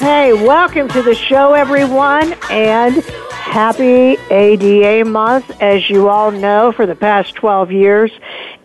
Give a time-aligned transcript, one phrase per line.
[0.00, 5.50] Hey, welcome to the show, everyone, and happy ADA month.
[5.60, 8.10] As you all know, for the past 12 years,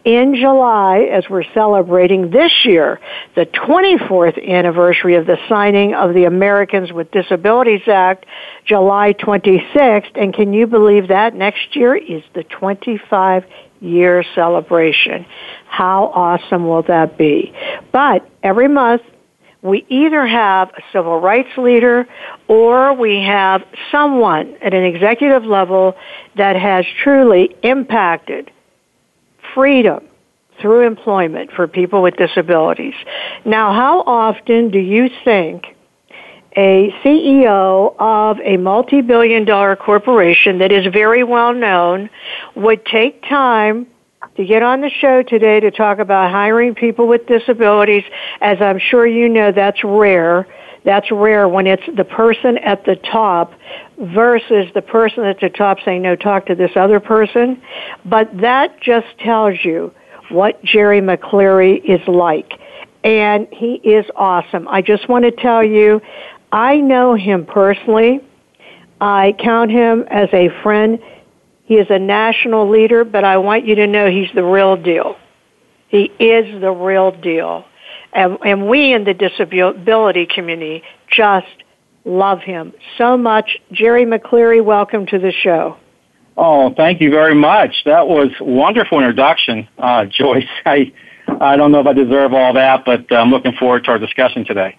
[0.06, 3.02] in July as we're celebrating this year
[3.36, 8.26] the 24th anniversary of the signing of the Americans with Disabilities Act,
[8.64, 10.12] July 26th.
[10.16, 13.44] And can you believe that next year is the 25
[13.82, 15.26] year celebration?
[15.68, 17.54] How awesome will that be?
[17.92, 19.02] But every month
[19.66, 22.08] we either have a civil rights leader
[22.48, 25.96] or we have someone at an executive level
[26.38, 28.52] that has truly impacted
[29.56, 30.08] freedom
[30.62, 32.94] through employment for people with disabilities.
[33.44, 35.66] Now, how often do you think
[36.56, 42.10] a CEO of a multi-billion dollar corporation that is very well known
[42.56, 43.88] would take time
[44.38, 48.04] to get on the show today to talk about hiring people with disabilities.
[48.42, 50.48] As I'm sure you know, that's rare.
[50.84, 53.54] That's rare when it's the person at the top
[53.98, 57.62] versus the person at the top saying, no, talk to this other person.
[58.04, 59.94] But that just tells you
[60.30, 62.54] what Jerry MacCleary is like.
[63.04, 64.68] And he is awesome.
[64.68, 66.02] I just want to tell you,
[66.52, 68.20] I know him personally.
[69.00, 71.00] I count him as a friend.
[71.66, 75.18] He is a national leader, but I want you to know he's the real deal.
[75.88, 77.66] He is the real deal.
[78.14, 81.48] And, and we in the disability community just
[82.06, 83.58] love him so much.
[83.72, 85.78] Jerry MacCleary, welcome to the show.
[86.38, 87.84] Oh, thank you very much.
[87.86, 90.46] That was a wonderful introduction, uh, Joyce.
[90.66, 90.94] I,
[91.42, 94.46] I don't know if I deserve all that, but I'm looking forward to our discussion
[94.46, 94.78] today.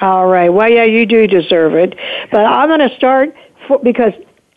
[0.00, 0.50] All right.
[0.50, 1.94] Well, yeah, you do deserve it.
[2.30, 3.34] But I'm going to start
[3.66, 4.12] for, because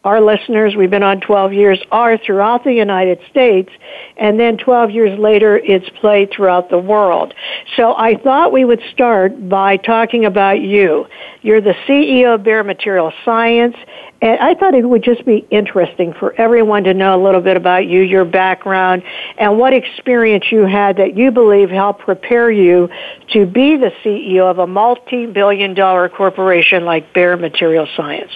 [0.06, 3.70] our listeners, we've been on 12 years, are throughout the United States,
[4.16, 7.34] and then 12 years later, it's played throughout the world.
[7.76, 11.06] So I thought we would start by talking about you.
[11.42, 13.76] You're the CEO of Bayer Material Science,
[14.22, 17.58] and I thought it would just be interesting for everyone to know a little bit
[17.58, 19.04] about you, your background,
[19.38, 22.90] and what experience you had that you believe helped prepare you
[23.34, 28.32] to be the CEO of a multi-billion dollar corporation like Bayer Material Science.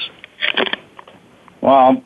[1.63, 2.03] Well,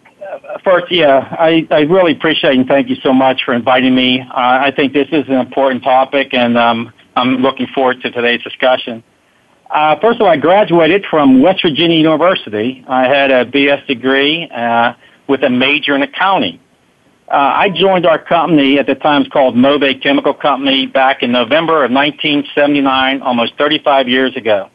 [0.63, 4.21] first, yeah, I, I really appreciate and thank you so much for inviting me.
[4.21, 8.43] Uh, I think this is an important topic, and um, I'm looking forward to today's
[8.43, 9.03] discussion.
[9.71, 12.85] Uh, first of all, I graduated from West Virginia University.
[12.87, 14.93] I had a BS degree uh,
[15.27, 16.59] with a major in accounting.
[17.27, 21.31] Uh, I joined our company at the time it's called Mobay Chemical Company back in
[21.31, 24.69] November of 1979, almost 35 years ago.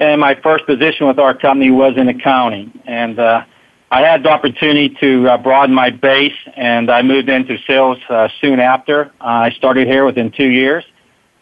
[0.00, 2.80] And my first position with our company was in accounting.
[2.86, 3.44] And uh,
[3.92, 8.28] I had the opportunity to uh, broaden my base, and I moved into sales uh,
[8.40, 9.12] soon after.
[9.20, 10.82] I started here within two years.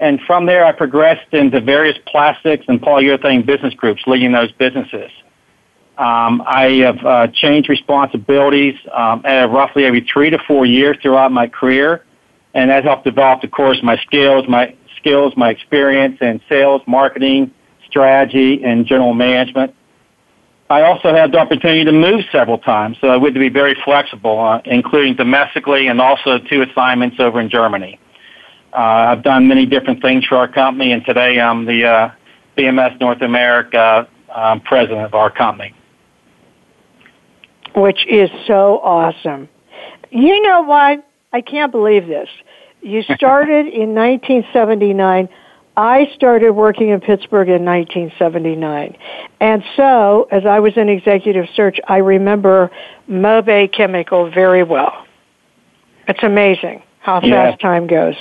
[0.00, 5.12] And from there, I progressed into various plastics and polyurethane business groups, leading those businesses.
[5.96, 11.46] Um, I have uh, changed responsibilities um, roughly every three to four years throughout my
[11.46, 12.04] career,
[12.54, 17.52] and that helped develop, of course, my skills, my skills, my experience in sales, marketing,
[17.86, 19.72] strategy, and general management.
[20.70, 24.38] I also had the opportunity to move several times, so I would be very flexible,
[24.38, 27.98] uh, including domestically and also two assignments over in Germany.
[28.72, 32.10] Uh, I've done many different things for our company, and today I'm the uh,
[32.56, 35.74] BMS North America um, president of our company.
[37.74, 39.48] Which is so awesome.
[40.12, 41.04] You know what?
[41.32, 42.28] I can't believe this.
[42.80, 45.28] You started in 1979
[45.76, 48.96] I started working in Pittsburgh in 1979.
[49.40, 52.70] And so, as I was in executive search, I remember
[53.08, 55.06] Mobay Chemical very well.
[56.08, 57.50] It's amazing how yeah.
[57.50, 58.16] fast time goes.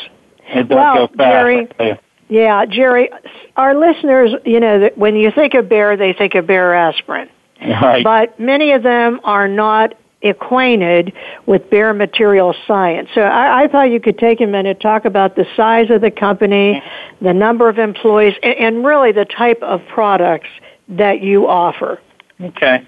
[0.48, 1.78] It does well, go fast.
[1.78, 2.00] Jerry,
[2.30, 3.10] yeah, Jerry,
[3.58, 7.30] our listeners, you know, when you think of Bayer, they think of Bayer aspirin.
[7.62, 8.04] Right.
[8.04, 11.14] But many of them are not acquainted
[11.46, 13.10] with Bayer Material Science.
[13.16, 16.12] So I, I, thought you could take a minute, talk about the size of the
[16.12, 16.84] company,
[17.22, 20.50] the number of employees, and, and really the type of products
[20.90, 22.02] that you offer.
[22.42, 22.86] Okay.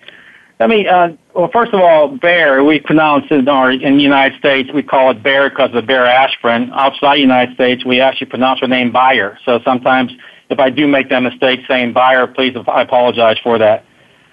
[0.59, 4.03] Let me, uh, well, first of all, Bayer, we pronounce it in, our, in the
[4.03, 6.69] United States, we call it Bayer because of the Bayer aspirin.
[6.73, 9.39] Outside the United States, we actually pronounce our name Bayer.
[9.43, 10.11] So sometimes
[10.51, 13.85] if I do make that mistake saying Bayer, please, I apologize for that.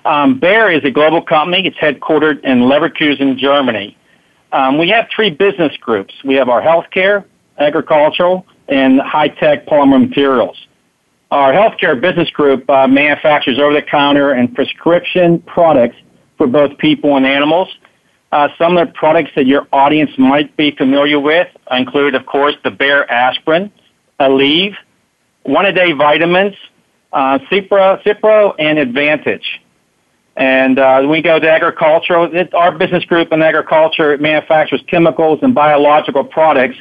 [0.08, 1.66] Um, Bayer is a global company.
[1.66, 3.94] It's headquartered in Leverkusen, Germany.
[4.52, 6.14] Um, we have three business groups.
[6.24, 7.26] We have our healthcare,
[7.58, 10.56] agricultural, and high-tech polymer materials.
[11.30, 15.96] Our healthcare business group uh, manufactures over-the-counter and prescription products
[16.38, 17.68] for both people and animals.
[18.32, 22.54] Uh, some of the products that your audience might be familiar with include, of course,
[22.64, 23.70] the Bayer aspirin,
[24.18, 24.74] Aleve,
[25.42, 26.54] one-a-day vitamins,
[27.12, 29.60] uh, Cipro, Cipro, and Advantage.
[30.38, 32.34] And uh, we go to agricultural.
[32.34, 36.76] It, our business group in agriculture manufactures chemicals and biological products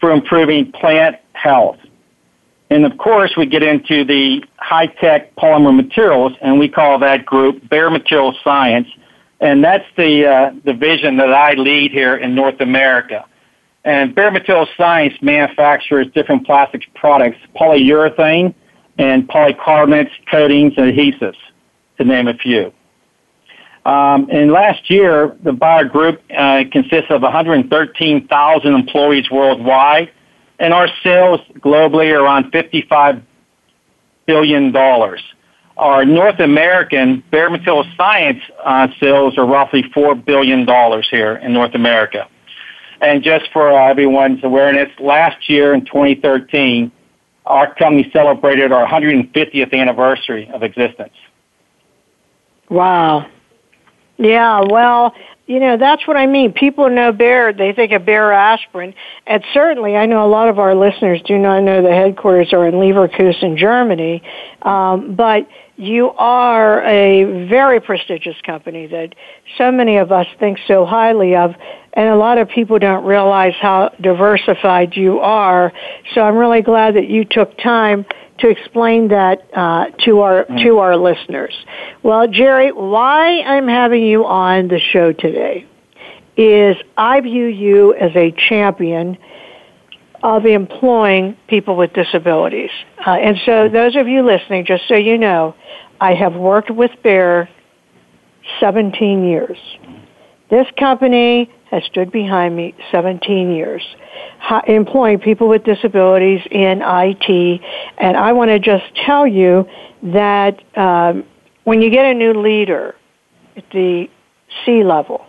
[0.00, 1.76] for improving plant health.
[2.70, 7.68] And of course, we get into the high-tech polymer materials, and we call that group
[7.68, 8.88] Bayer Material Science.
[9.38, 13.26] And that's the uh, division that I lead here in North America.
[13.84, 18.54] And Bayer Material Science manufactures different plastics products, polyurethane
[18.96, 21.36] and polycarbonates, coatings, and adhesives,
[21.98, 22.72] to name a few.
[23.84, 30.10] Um, and last year, the Bayer Group uh, consists of 113,000 employees worldwide,
[30.58, 33.22] and our sales globally are around 55
[34.26, 35.22] billion dollars.
[35.76, 41.52] Our North American Bayer Material Science uh, sales are roughly four billion dollars here in
[41.52, 42.28] North America.
[43.00, 46.90] And just for uh, everyone's awareness, last year in 2013,
[47.44, 51.12] our company celebrated our 150th anniversary of existence.
[52.70, 53.26] Wow.
[54.16, 55.14] Yeah, well,
[55.46, 56.52] you know, that's what I mean.
[56.52, 58.94] People know Bayer, they think of Bayer aspirin.
[59.26, 62.66] And certainly, I know a lot of our listeners do not know the headquarters are
[62.66, 64.22] in Leverkusen, Germany.
[64.62, 69.14] Um, but you are a very prestigious company that
[69.58, 71.54] so many of us think so highly of.
[71.92, 75.72] And a lot of people don't realize how diversified you are.
[76.14, 78.06] So I'm really glad that you took time
[78.38, 80.62] to explain that uh, to our mm.
[80.64, 81.54] to our listeners.
[82.02, 85.66] Well, Jerry, why I'm having you on the show today
[86.36, 89.18] is I view you as a champion
[90.22, 92.70] of employing people with disabilities.
[93.06, 95.54] Uh, and so, those of you listening, just so you know,
[96.00, 97.48] I have worked with Bayer
[98.58, 99.58] 17 years.
[100.54, 103.82] This company has stood behind me 17 years
[104.68, 107.60] employing people with disabilities in IT.
[107.98, 109.66] And I want to just tell you
[110.04, 111.24] that um,
[111.64, 112.94] when you get a new leader
[113.56, 114.08] at the
[114.64, 115.26] C level,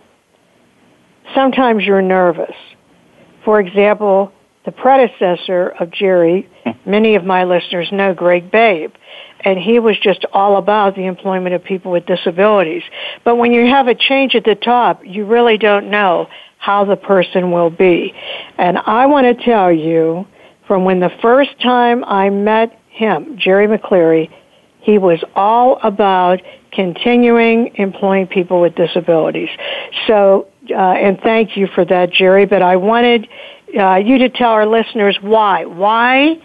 [1.33, 2.55] sometimes you're nervous.
[3.45, 4.31] For example,
[4.63, 6.47] the predecessor of Jerry,
[6.85, 8.93] many of my listeners know Greg Babe,
[9.41, 12.83] and he was just all about the employment of people with disabilities.
[13.23, 16.27] But when you have a change at the top, you really don't know
[16.57, 18.13] how the person will be.
[18.57, 20.25] And I want to tell you
[20.67, 24.31] from when the first time I met him, Jerry McCleary,
[24.79, 26.41] he was all about
[26.71, 29.49] continuing employing people with disabilities.
[30.07, 33.27] So, uh, and thank you for that, Jerry, but I wanted
[33.77, 35.65] uh, you to tell our listeners why.
[35.65, 36.41] Why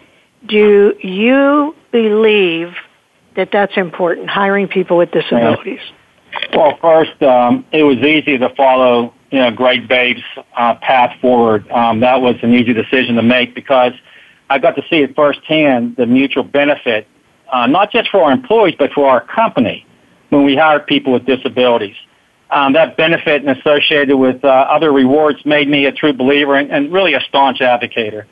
[0.46, 2.74] do you believe
[3.36, 5.80] that that's important, hiring people with disabilities?
[6.52, 10.22] Well, first, um, it was easy to follow you know, Greg Babe's
[10.56, 11.68] uh, path forward.
[11.70, 13.92] Um, that was an easy decision to make because
[14.48, 17.06] I got to see it firsthand the mutual benefit,
[17.52, 19.86] uh, not just for our employees, but for our company
[20.30, 21.96] when we hired people with disabilities.
[22.50, 26.70] Um, that benefit and associated with uh, other rewards made me a true believer and,
[26.72, 28.26] and really a staunch advocate.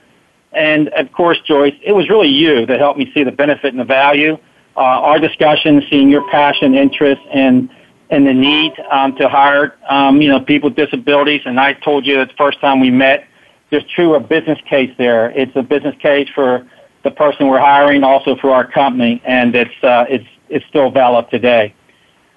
[0.58, 3.78] And of course, Joyce, it was really you that helped me see the benefit and
[3.78, 4.36] the value.
[4.76, 7.70] Uh, our discussion, seeing your passion, interest, and
[8.10, 11.42] and the need um, to hire um, you know people with disabilities.
[11.44, 13.28] And I told you the first time we met,
[13.70, 15.30] there's true a business case there.
[15.30, 16.68] It's a business case for
[17.04, 21.30] the person we're hiring, also for our company, and it's uh, it's it's still valid
[21.30, 21.72] today.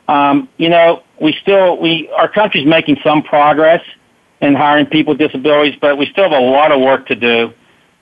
[0.07, 3.83] Um, you know, we still we our country's making some progress
[4.41, 7.53] in hiring people with disabilities, but we still have a lot of work to do.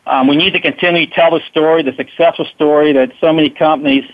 [0.09, 3.49] Um, we need to continue to tell the story, the successful story that so many
[3.49, 4.05] companies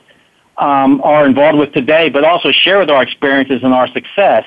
[0.57, 4.43] um, are involved with today, but also share with our experiences and our success.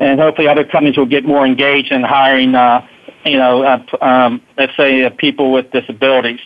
[0.00, 2.86] And hopefully, other companies will get more engaged in hiring, uh,
[3.24, 6.40] you know, uh, um, let's say uh, people with disabilities.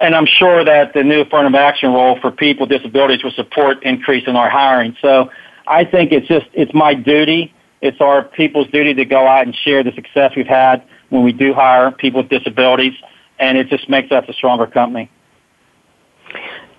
[0.00, 3.82] And I'm sure that the new affirmative action role for people with disabilities will support
[3.84, 4.96] increase in our hiring.
[5.00, 5.30] So
[5.66, 9.54] I think it's just it's my duty It's our people's duty to go out and
[9.54, 12.94] share the success we've had when we do hire people with disabilities,
[13.38, 15.10] and it just makes us a stronger company.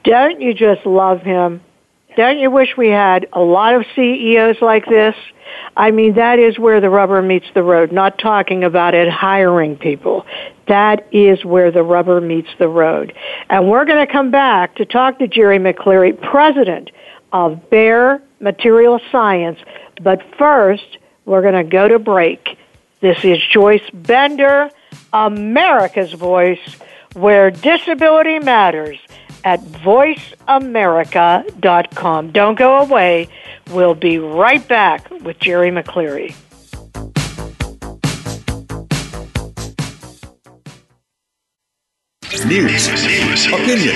[0.03, 1.61] Don't you just love him?
[2.15, 5.15] Don't you wish we had a lot of CEOs like this?
[5.77, 9.77] I mean, that is where the rubber meets the road, not talking about it hiring
[9.77, 10.25] people.
[10.67, 13.13] That is where the rubber meets the road.
[13.49, 16.91] And we're going to come back to talk to Jerry MacCleary, president
[17.31, 19.59] of Bayer Material Science.
[20.01, 22.57] But first, we're going to go to break.
[23.01, 24.71] This is Joyce Bender,
[25.13, 26.77] America's Voice,
[27.13, 28.97] where disability matters
[29.43, 32.31] at voiceamerica.com.
[32.31, 33.27] Don't go away.
[33.71, 36.35] We'll be right back with Jerry MacCleary.
[42.45, 43.95] News, opinion,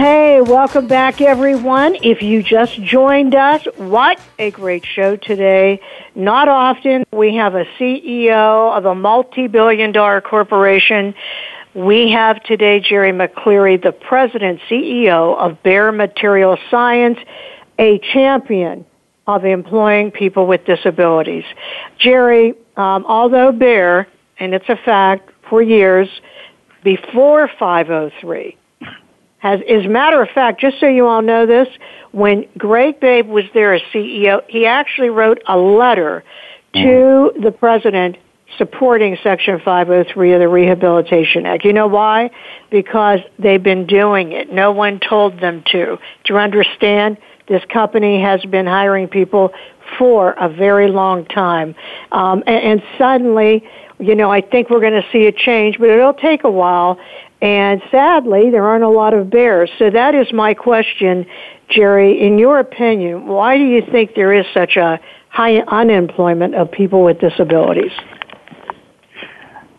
[0.00, 1.94] Hey, welcome back, everyone.
[2.02, 5.82] If you just joined us, what a great show today.
[6.14, 11.14] Not often we have a CEO of a multi billion dollar corporation.
[11.74, 17.18] We have today Jerry MacCleary, the president CEO of Bayer Material Science,
[17.78, 18.86] a champion
[19.26, 21.44] of employing people with disabilities.
[21.98, 26.08] Jerry, um, although Bayer, and it's a fact, for years
[26.82, 28.56] before 503,
[29.40, 31.68] has, as a matter of fact, just so you all know this,
[32.12, 36.24] when Greg Babe was there as CEO, he actually wrote a letter
[36.74, 38.16] to the president
[38.58, 41.64] supporting Section 503 of the Rehabilitation Act.
[41.64, 42.30] You know why?
[42.70, 44.52] Because they've been doing it.
[44.52, 45.98] No one told them to.
[46.24, 47.16] Do you understand?
[47.48, 49.52] This company has been hiring people
[49.98, 51.74] for a very long time.
[52.12, 53.66] Um, and, and suddenly,
[53.98, 56.98] you know, I think we're going to see a change, but it'll take a while.
[57.42, 59.70] And sadly, there aren't a lot of Bayers.
[59.78, 61.26] So that is my question,
[61.70, 62.20] Jerry.
[62.26, 67.02] In your opinion, why do you think there is such a high unemployment of people
[67.02, 67.92] with disabilities?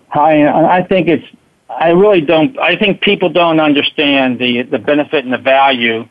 [0.10, 1.26] Hi, I think it's.
[1.70, 2.60] I really don't.
[2.60, 6.08] I think people don't understand the the benefit and the value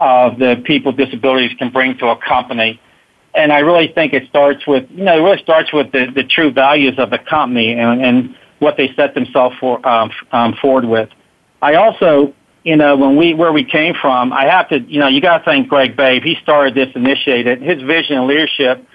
[0.00, 2.80] of the people with disabilities can bring to a company.
[3.34, 6.24] And I really think it starts with, you know, it really starts with the, the
[6.24, 10.84] true values of the company and, and what they set themselves for, um, um, forward
[10.84, 11.08] with.
[11.60, 15.08] I also, you know, when we, where we came from, I have to, you know,
[15.08, 16.22] you got to thank Greg Babe.
[16.22, 18.86] He started this, initiated his vision and leadership.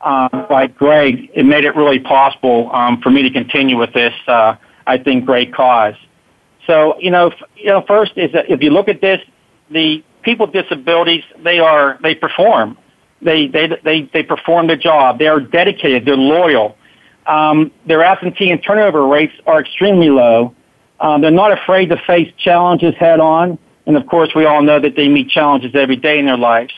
[0.00, 4.14] Um, like Greg, it made it really possible um, for me to continue with this.
[4.28, 4.54] Uh,
[4.86, 5.96] I think great cause.
[6.68, 9.20] So, you know, f- you know, first is that if you look at this,
[9.70, 12.78] the people with disabilities, they are they perform,
[13.20, 15.18] they they they they perform the job.
[15.18, 16.04] They are dedicated.
[16.04, 16.77] They're loyal.
[17.28, 20.54] Um, their absentee and turnover rates are extremely low.
[20.98, 23.58] Um, they're not afraid to face challenges head on.
[23.86, 26.72] And of course, we all know that they meet challenges every day in their lives.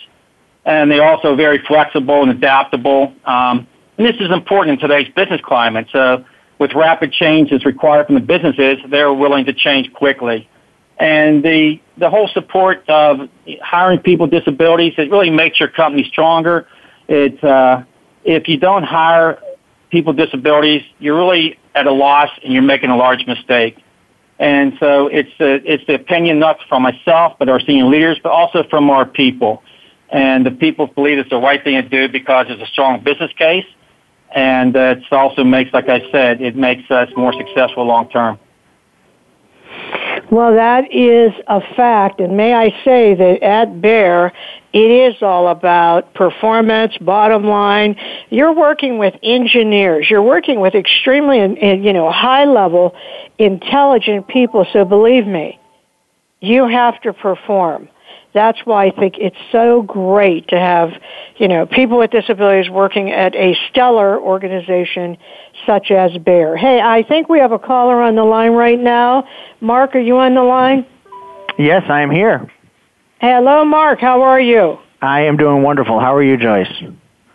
[0.64, 3.14] And they're also very flexible and adaptable.
[3.24, 3.66] Um,
[3.96, 5.86] and this is important in today's business climate.
[5.92, 6.24] So
[6.58, 10.48] with rapid change that's required from the businesses, they're willing to change quickly.
[10.98, 13.28] And the, the whole support of
[13.62, 16.66] hiring people with disabilities, it really makes your company stronger.
[17.08, 17.84] It, uh,
[18.24, 19.38] if you don't hire
[19.90, 23.76] people with disabilities, you're really at a loss and you're making a large mistake.
[24.38, 28.32] And so it's the, it's the opinion not from myself, but our senior leaders, but
[28.32, 29.62] also from our people.
[30.08, 33.30] And the people believe it's the right thing to do because it's a strong business
[33.36, 33.66] case.
[34.34, 38.38] And it also makes, like I said, it makes us more successful long term.
[40.30, 42.20] Well, that is a fact.
[42.20, 44.32] And may I say that at Bayer,
[44.72, 47.96] it is all about performance, bottom line.
[48.30, 50.08] You're working with engineers.
[50.08, 52.94] You're working with extremely, you know, high level,
[53.38, 54.64] intelligent people.
[54.72, 55.58] So believe me,
[56.40, 57.88] you have to perform.
[58.32, 60.90] That's why I think it's so great to have,
[61.36, 65.18] you know, people with disabilities working at a stellar organization
[65.66, 66.56] such as Bayer.
[66.56, 69.26] Hey, I think we have a caller on the line right now.
[69.60, 70.86] Mark, are you on the line?
[71.58, 72.48] Yes, I am here.
[73.20, 74.00] Hello, Mark.
[74.00, 74.78] How are you?
[75.02, 75.98] I am doing wonderful.
[75.98, 76.72] How are you, Joyce?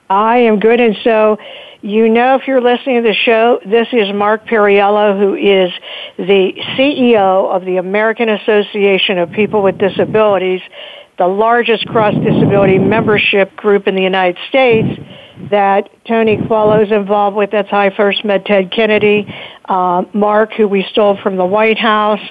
[0.09, 0.79] I am good.
[0.79, 1.37] And so,
[1.85, 5.71] you know, if you're listening to the show, this is Mark Perriello, who is
[6.17, 10.61] the CEO of the American Association of People with Disabilities,
[11.19, 14.99] the largest cross-disability membership group in the United States
[15.51, 17.51] that Tony Coelho is involved with.
[17.51, 19.31] That's how I First met Ted Kennedy.
[19.65, 22.21] Uh, Mark, who we stole from the White House,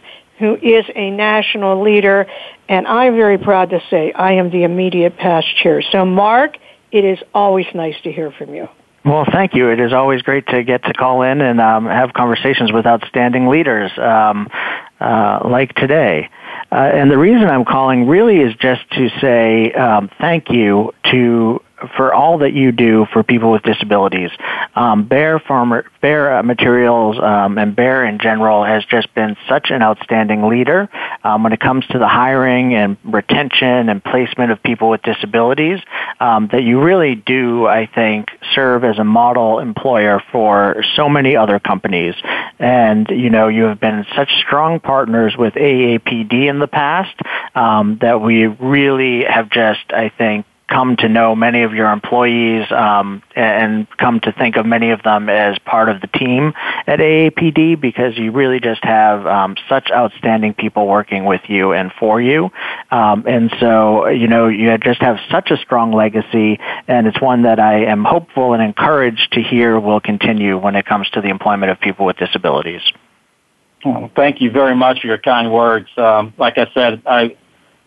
[0.41, 2.27] who is a national leader.
[2.69, 5.81] And I'm very proud to say I am the immediate past chair.
[5.93, 6.57] So, Mark,
[6.91, 8.69] it is always nice to hear from you.
[9.05, 9.69] Well, thank you.
[9.69, 13.49] It is always great to get to call in and um, have conversations with outstanding
[13.49, 14.49] leaders um,
[14.99, 16.31] uh, like today.
[16.73, 21.61] Uh, and the reason I'm calling really is just to say um, thank you to
[21.97, 24.31] for all that you do for people with disabilities.
[24.75, 29.71] Um, Bayer Pharma, Bayer uh, Materials, um, and Bayer in general has just been such
[29.71, 30.89] an outstanding leader
[31.23, 35.81] um, when it comes to the hiring and retention and placement of people with disabilities.
[36.21, 41.37] Um, that you really do, I think, serve as a model employer for so many
[41.37, 42.15] other companies.
[42.59, 47.15] And you know, you have been such strong partners with AAPD in the past
[47.55, 52.67] um, that we really have just, I think, come to know many of your employees
[52.73, 56.53] um, and come to think of many of them as part of the team
[56.89, 61.93] at AAPD because you really just have um, such outstanding people working with you and
[61.93, 62.51] for you.
[62.91, 66.59] Um, and so, you know, you just have such a strong legacy,
[66.89, 70.87] and it's one that I am hopeful and encouraged to hear will continue when it
[70.87, 72.83] comes to the employment of people with disabilities.
[73.85, 75.89] Well, thank you very much for your kind words.
[75.97, 77.37] Um, like I said, I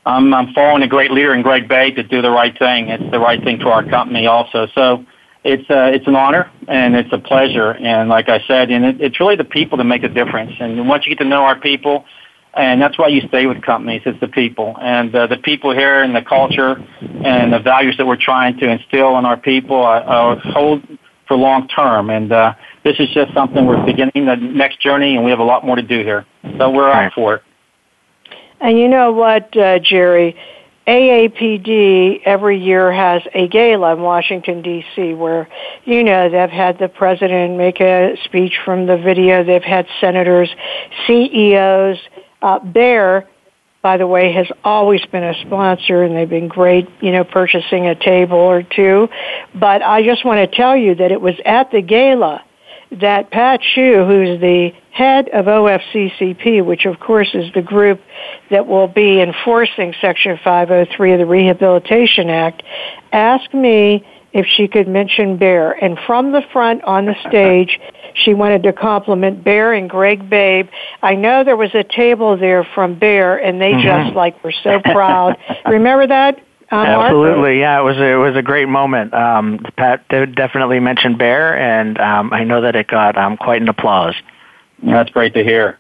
[0.08, 2.88] I'm, I'm following a great leader in Greg Babe to do the right thing.
[2.88, 4.68] It's the right thing for our company also.
[4.74, 5.06] So
[5.44, 7.72] it's uh, it's an honor and it's a pleasure.
[7.72, 10.54] And like I said, and it, it's really the people that make a difference.
[10.62, 12.06] And once you get to know our people,
[12.54, 14.02] and that's why you stay with companies.
[14.06, 18.08] It's the people and uh, the people here and the culture and the values that
[18.08, 20.88] we're trying to instill in our people uh, uh, hold
[21.28, 22.10] for long term.
[22.10, 22.54] And uh,
[22.86, 25.76] this is just something we're beginning the next journey, and we have a lot more
[25.76, 26.26] to do here.
[26.58, 27.44] So we're out for it.
[28.60, 30.36] And you know what, uh, Jerry?
[30.88, 35.14] AAPD every year has a gala in Washington D.C.
[35.16, 35.50] where,
[35.84, 39.44] you know, they've had the president make a speech from the video.
[39.44, 40.50] They've had senators,
[41.06, 41.98] CEOs.
[42.42, 43.28] Uh, Bayer,
[43.82, 47.88] by the way, has always been a sponsor, and they've been great, you know, purchasing
[47.88, 49.10] a table or two.
[49.54, 52.46] But I just want to tell you that it was at the gala
[52.92, 58.02] that Pat Shiu, who's the head of OFCCP, which of course is the group
[58.50, 62.64] that will be enforcing Section 503 of the Rehabilitation Act,
[63.12, 65.72] asked me if she could mention Bayer.
[65.72, 67.80] And from the front on the stage,
[68.16, 70.68] she wanted to compliment Bayer and Greg Babe.
[71.04, 74.06] I know there was a table there from Bayer, and they mm-hmm.
[74.06, 75.38] just like were so proud.
[75.68, 76.40] Remember that?
[76.70, 77.80] Um, Absolutely, yeah.
[77.80, 79.14] It was a, it was a great moment.
[79.14, 83.70] Um, Pat definitely mentioned Bayer, and um, I know that it got um, quite an
[83.70, 84.16] applause.
[84.84, 85.80] That's great to hear.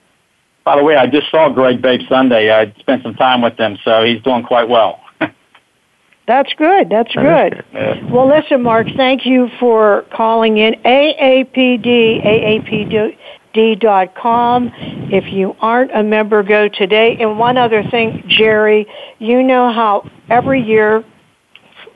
[0.63, 2.51] By the way, I just saw Greg Babe Sunday.
[2.51, 4.99] I spent some time with him, so he's doing quite well.
[6.27, 6.89] That's good.
[6.89, 7.63] That's good.
[8.11, 10.73] Well, listen, Mark, thank you for calling in.
[10.83, 13.17] AAPD, AAPD
[13.57, 14.71] D.com.
[15.09, 17.17] If you aren't a member, go today.
[17.19, 18.85] And one other thing, Jerry,
[19.19, 21.03] you know how every year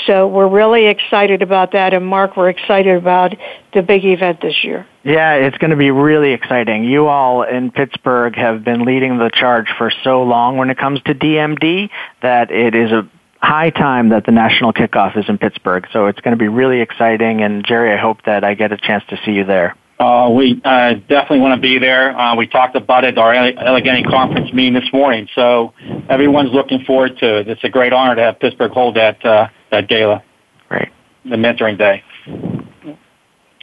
[0.06, 3.34] So we're really excited about that, and Mark, we're excited about
[3.72, 4.86] the big event this year.
[5.04, 6.84] Yeah, it's going to be really exciting.
[6.84, 11.00] You all in Pittsburgh have been leading the charge for so long when it comes
[11.02, 11.90] to DMD
[12.22, 13.08] that it is a
[13.38, 15.86] high time that the national kickoff is in Pittsburgh.
[15.92, 17.42] So it's going to be really exciting.
[17.42, 19.76] And Jerry, I hope that I get a chance to see you there.
[20.02, 22.18] Uh, we uh, definitely want to be there.
[22.18, 25.72] Uh, we talked about it at our Alle- Allegheny conference meeting this morning, so
[26.08, 27.48] everyone's looking forward to it.
[27.48, 30.24] It's a great honor to have Pittsburgh hold that uh, that gala,
[30.68, 30.88] Great.
[31.24, 32.02] the mentoring day.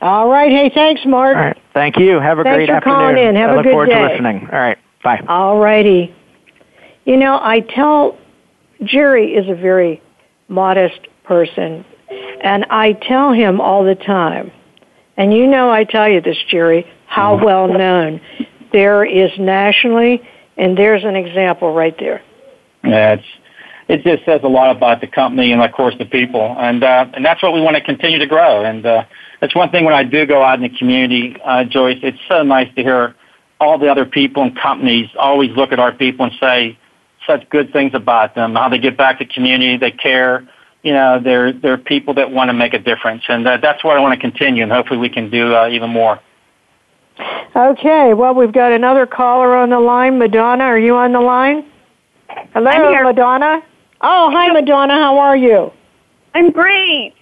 [0.02, 0.50] All right.
[0.50, 1.36] Hey, thanks, Mark.
[1.36, 1.58] All right.
[1.74, 2.22] Thank you.
[2.22, 2.98] Have a Thanks great for afternoon.
[2.98, 3.36] calling in.
[3.36, 3.96] Have I a look good forward day.
[4.02, 4.48] to listening.
[4.50, 4.78] All right.
[5.04, 5.22] Bye.
[5.28, 6.16] All righty.
[7.04, 8.18] You know, I tell
[8.86, 10.02] Jerry is a very
[10.48, 11.84] modest person,
[12.42, 14.54] and I tell him all the time,
[15.20, 18.22] and you know I tell you this, Jerry, how well known
[18.72, 20.24] there is nationally,
[20.58, 22.24] and there's an example right there.
[22.84, 23.26] Yeah, it's
[23.90, 27.06] it just says a lot about the company and of course the people, and uh,
[27.14, 28.64] and that's what we want to continue to grow.
[28.64, 29.04] And uh,
[29.42, 32.00] that's one thing when I do go out in the community, uh, Joyce.
[32.02, 33.14] It's so nice to hear
[33.60, 36.78] all the other people and companies always look at our people and say
[37.28, 38.56] such good things about them.
[38.56, 40.48] How they give back to the community, they care.
[40.84, 43.98] You know, they're they're people that want to make a difference, and uh, that's what
[43.98, 44.64] I want to continue.
[44.64, 46.20] And hopefully, we can do uh, even more.
[47.56, 50.18] Okay, well, we've got another caller on the line.
[50.20, 51.66] Madonna, are you on the line?
[52.54, 53.04] Hello, I'm here.
[53.04, 53.62] Madonna.
[54.02, 54.94] Oh, hi, Madonna.
[54.94, 55.72] How are you?
[56.34, 57.14] I'm great.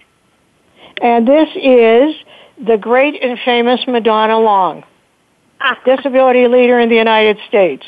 [1.00, 2.14] And this is
[2.64, 4.84] the great and famous Madonna Long,
[5.60, 5.78] Ah.
[5.84, 7.84] disability leader in the United States.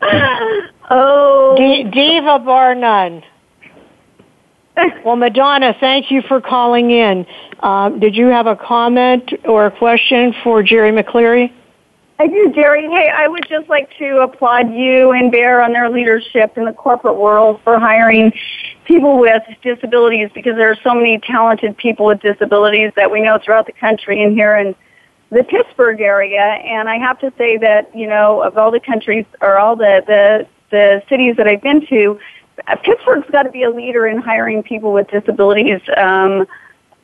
[0.90, 1.54] oh.
[1.58, 3.22] D- diva bar none.
[5.04, 7.26] Well, Madonna, thank you for calling in.
[7.60, 11.52] Um, did you have a comment or a question for Jerry MacCleary?
[12.20, 12.82] I do, Jerry.
[12.88, 16.72] Hey, I would just like to applaud you and Bayer on their leadership in the
[16.72, 18.32] corporate world for hiring
[18.84, 23.38] people with disabilities because there are so many talented people with disabilities that we know
[23.38, 24.74] throughout the country and here in
[25.30, 26.40] the Pittsburgh area.
[26.40, 30.02] And I have to say that, you know, of all the countries or all the,
[30.06, 32.18] the, the cities that I've been to,
[32.82, 35.80] Pittsburgh's got to be a leader in hiring people with disabilities.
[35.96, 36.46] Um,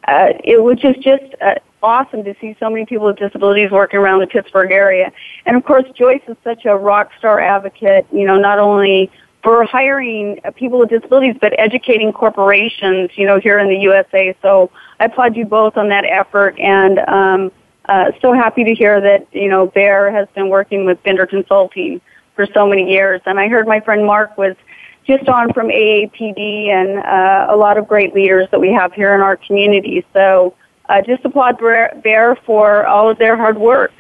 [0.06, 3.98] uh, it was just just uh, awesome to see so many people with disabilities working
[3.98, 5.12] around the Pittsburgh area.
[5.46, 8.06] And of course, Joyce is such a rock star advocate.
[8.12, 9.10] You know, not only
[9.42, 13.10] for hiring uh, people with disabilities, but educating corporations.
[13.14, 14.34] You know, here in the USA.
[14.42, 17.52] So I applaud you both on that effort, and um,
[17.86, 22.00] uh, so happy to hear that you know Bayer has been working with Bender Consulting
[22.34, 23.20] for so many years.
[23.26, 24.56] And I heard my friend Mark was
[25.06, 29.14] just on from AAPD and uh, a lot of great leaders that we have here
[29.14, 30.04] in our community.
[30.12, 30.54] So
[30.88, 33.92] uh, just applaud Bayer for all of their hard work.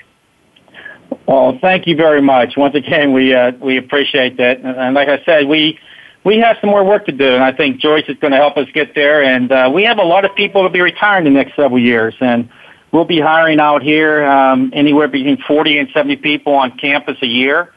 [1.26, 2.56] Well, thank you very much.
[2.56, 5.78] Once again, we uh, we appreciate that, and, and like I said, we
[6.24, 8.56] we have some more work to do, and I think Joyce is going to help
[8.56, 9.22] us get there.
[9.22, 12.14] And uh, we have a lot of people to be retiring the next several years,
[12.20, 12.48] and
[12.92, 17.26] we'll be hiring out here um, anywhere between 40 and 70 people on campus a
[17.26, 17.72] year.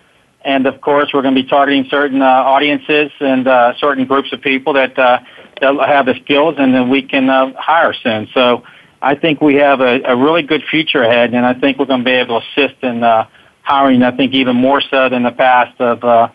[0.46, 4.32] And of course, we're going to be targeting certain uh, audiences and uh, certain groups
[4.32, 5.20] of people that uh,
[5.62, 8.28] that have the skills, and then we can uh, hire soon.
[8.34, 8.64] So
[9.02, 12.02] I think we have a, a really good future ahead, and I think we're going
[12.02, 13.28] to be able to assist in uh,
[13.64, 14.04] hiring.
[14.04, 16.30] I think even more so than the past of uh,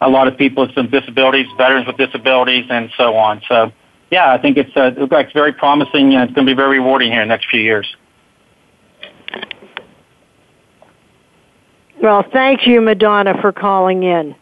[0.00, 3.42] a lot of people with some disabilities, veterans with disabilities, and so on.
[3.48, 3.72] So
[4.10, 6.78] yeah, I think it's uh, it looks very promising, and it's going to be very
[6.78, 7.86] rewarding here in the next few years.
[12.00, 14.34] Well, thank you, Madonna, for calling in.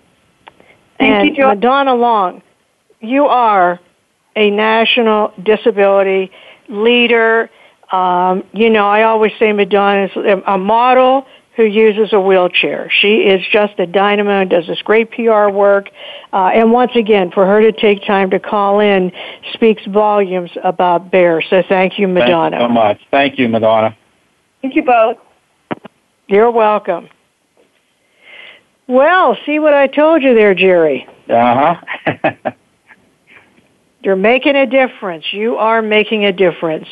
[0.99, 2.43] Thank and you, Jo- Madonna Long,
[3.01, 3.81] you are
[4.35, 6.31] a national disability
[6.69, 7.51] leader.
[7.91, 12.91] Um, you know, I always say Madonna is a model who uses a wheelchair.
[12.91, 15.89] She is just a dynamo and does this great PR work.
[16.33, 19.11] Uh, and once again, for her to take time to call in
[19.55, 21.41] speaks volumes about Bayer.
[21.41, 22.59] So thank you, Madonna.
[22.59, 23.01] Thank you so much.
[23.11, 23.97] Thank you, Madonna.
[24.61, 25.17] Thank you both.
[26.29, 27.09] You're welcome.
[28.89, 31.07] Well, see what I told you there, Jerry.
[31.29, 32.33] Uh huh.
[34.03, 35.25] You're making a difference.
[35.33, 36.87] You are making a difference.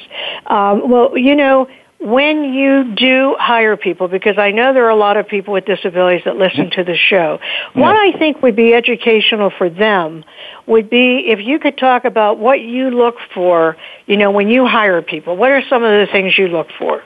[0.47, 1.69] Um, well, you know,
[2.01, 5.65] when you do hire people, because I know there are a lot of people with
[5.65, 7.39] disabilities that listen to the show,
[7.73, 10.25] what I think would be educational for them
[10.67, 13.77] would be if you could talk about what you look for,
[14.07, 15.37] you know, when you hire people.
[15.37, 17.03] What are some of the things you look for?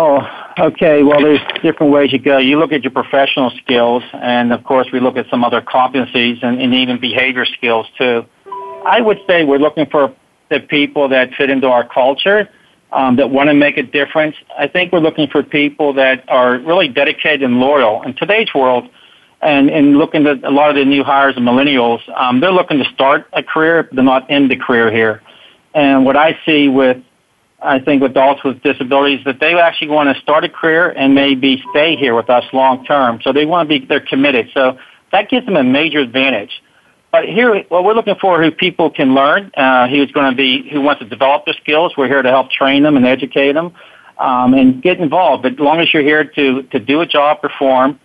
[0.00, 0.20] Oh,
[0.60, 1.02] okay.
[1.02, 2.38] Well, there's different ways you go.
[2.38, 6.40] You look at your professional skills, and of course, we look at some other competencies
[6.40, 8.24] and, and even behavior skills too.
[8.86, 10.14] I would say we're looking for
[10.50, 12.48] the people that fit into our culture,
[12.92, 14.36] um, that want to make a difference.
[14.56, 18.02] I think we're looking for people that are really dedicated and loyal.
[18.02, 18.88] In today's world,
[19.42, 22.78] and, and looking at a lot of the new hires and millennials, um, they're looking
[22.78, 25.22] to start a career, they're not end the career here.
[25.74, 26.98] And what I see with
[27.60, 31.62] I think adults with disabilities that they actually want to start a career and maybe
[31.70, 33.20] stay here with us long term.
[33.22, 34.50] So they want to be they're committed.
[34.54, 34.78] So
[35.10, 36.62] that gives them a major advantage.
[37.10, 40.68] But here, what we're looking for who people can learn, uh, who's going to be
[40.70, 41.94] who wants to develop their skills.
[41.96, 43.72] We're here to help train them and educate them
[44.18, 45.42] um, and get involved.
[45.42, 47.98] But as long as you're here to to do a job, perform,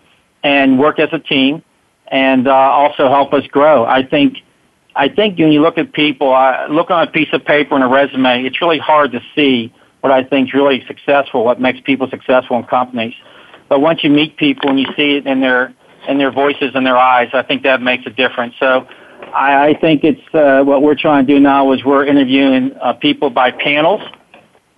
[0.43, 1.61] and work as a team,
[2.07, 4.37] and uh, also help us grow, I think
[4.95, 7.83] I think when you look at people, uh, look on a piece of paper and
[7.83, 11.79] a resume, it's really hard to see what I think is really successful, what makes
[11.81, 13.13] people successful in companies.
[13.69, 15.73] But once you meet people and you see it in their
[16.07, 18.55] in their voices and their eyes, I think that makes a difference.
[18.59, 18.85] So
[19.33, 22.93] I, I think it's uh, what we're trying to do now is we're interviewing uh,
[22.93, 24.01] people by panels.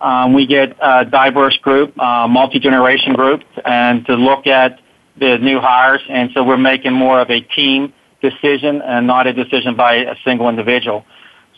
[0.00, 4.78] Um, we get a diverse group, uh, multi generation group, and to look at
[5.18, 7.92] the new hires, and so we're making more of a team
[8.30, 11.04] decision and not a decision by a single individual.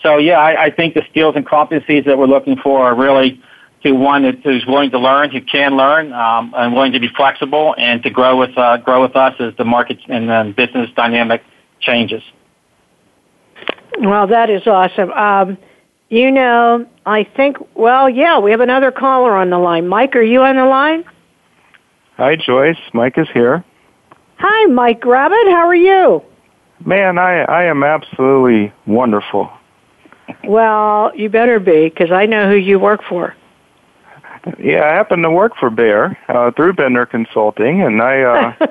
[0.02, 3.40] So yeah, I, I think the skills and competencies that we're looking for are really
[3.82, 7.08] to one that, who's willing to learn, who can learn, um, and willing to be
[7.16, 10.90] flexible and to grow with uh, grow with us as the market and the business
[10.96, 11.42] dynamic
[11.80, 12.22] changes.
[14.00, 15.10] Well, that is awesome.
[15.12, 15.58] Um,
[16.08, 17.56] you know, I think.
[17.74, 19.88] Well, yeah, we have another caller on the line.
[19.88, 21.04] Mike, are you on the line?
[22.16, 22.78] Hi, Joyce.
[22.92, 23.64] Mike is here.
[24.38, 25.46] Hi, Mike Rabbit.
[25.50, 26.22] How are you?
[26.84, 29.50] Man, I I am absolutely wonderful.
[30.44, 33.34] Well, you better be because I know who you work for.
[34.58, 38.54] Yeah, I happen to work for Bayer uh, through Bender Consulting, and I uh,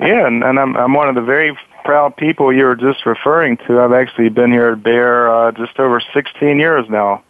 [0.00, 3.58] yeah, and, and I'm I'm one of the very proud people you were just referring
[3.66, 3.80] to.
[3.80, 7.22] I've actually been here at Bayer uh, just over 16 years now.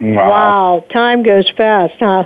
[0.00, 0.30] Wow.
[0.30, 2.24] wow, time goes fast, huh?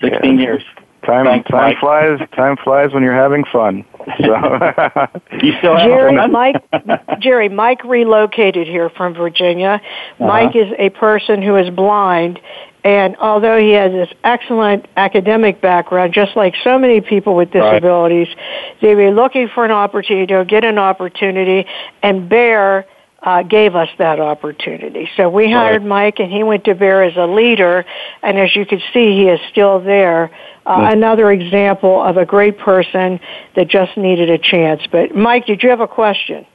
[0.00, 0.44] 16 yeah.
[0.44, 0.62] years.
[1.08, 1.78] Time Thanks, time Mike.
[1.80, 2.18] flies.
[2.36, 3.82] Time flies when you're having fun.
[4.20, 4.26] So.
[5.42, 6.56] you still have Jerry, Mike,
[7.18, 9.80] Jerry, Mike relocated here from Virginia.
[9.80, 10.26] Uh-huh.
[10.26, 12.38] Mike is a person who is blind,
[12.84, 18.28] and although he has this excellent academic background, just like so many people with disabilities,
[18.28, 18.76] right.
[18.82, 21.66] they were looking for an opportunity to get an opportunity,
[22.02, 22.84] and Bayer
[23.22, 25.08] uh, gave us that opportunity.
[25.16, 25.88] So we hired right.
[25.88, 27.84] Mike, and he went to Bayer as a leader,
[28.22, 30.30] and as you can see, he is still there
[30.66, 33.18] uh, another example of a great person
[33.56, 34.82] that just needed a chance.
[34.90, 36.46] But Mike, did you have a question?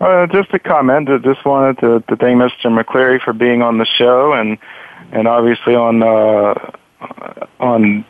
[0.00, 1.08] Uh, just a comment.
[1.10, 2.66] I just wanted to, to thank Mr.
[2.66, 4.56] MacCleary for being on the show and
[5.12, 6.54] and obviously on uh,
[7.58, 8.04] on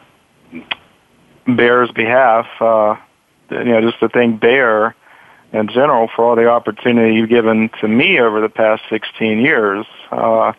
[1.47, 2.47] Bayer's behalf.
[2.61, 2.97] Uh,
[3.51, 4.95] you know, just to thank Bayer
[5.53, 9.87] in general for all the opportunity you've given to me over the past 16 years.
[10.11, 10.53] Uh,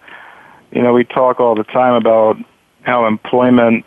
[0.71, 2.37] you know, we talk all the time about
[2.81, 3.85] how employment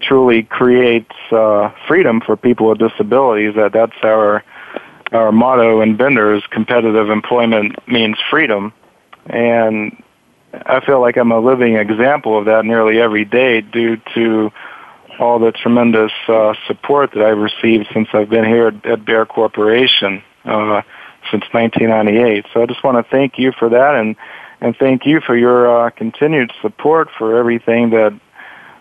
[0.00, 3.54] truly creates uh, freedom for people with disabilities.
[3.56, 4.44] That that's our
[5.12, 8.72] our motto in Bender is competitive employment means freedom,
[9.26, 10.02] and
[10.66, 14.52] I feel like I'm a living example of that nearly every day due to
[15.18, 19.26] all the tremendous uh, support that I've received since I've been here at, at Bayer
[19.26, 20.82] Corporation uh,
[21.30, 22.46] since 1998.
[22.52, 24.16] So I just want to thank you for that and
[24.60, 28.18] and thank you for your uh, continued support for everything that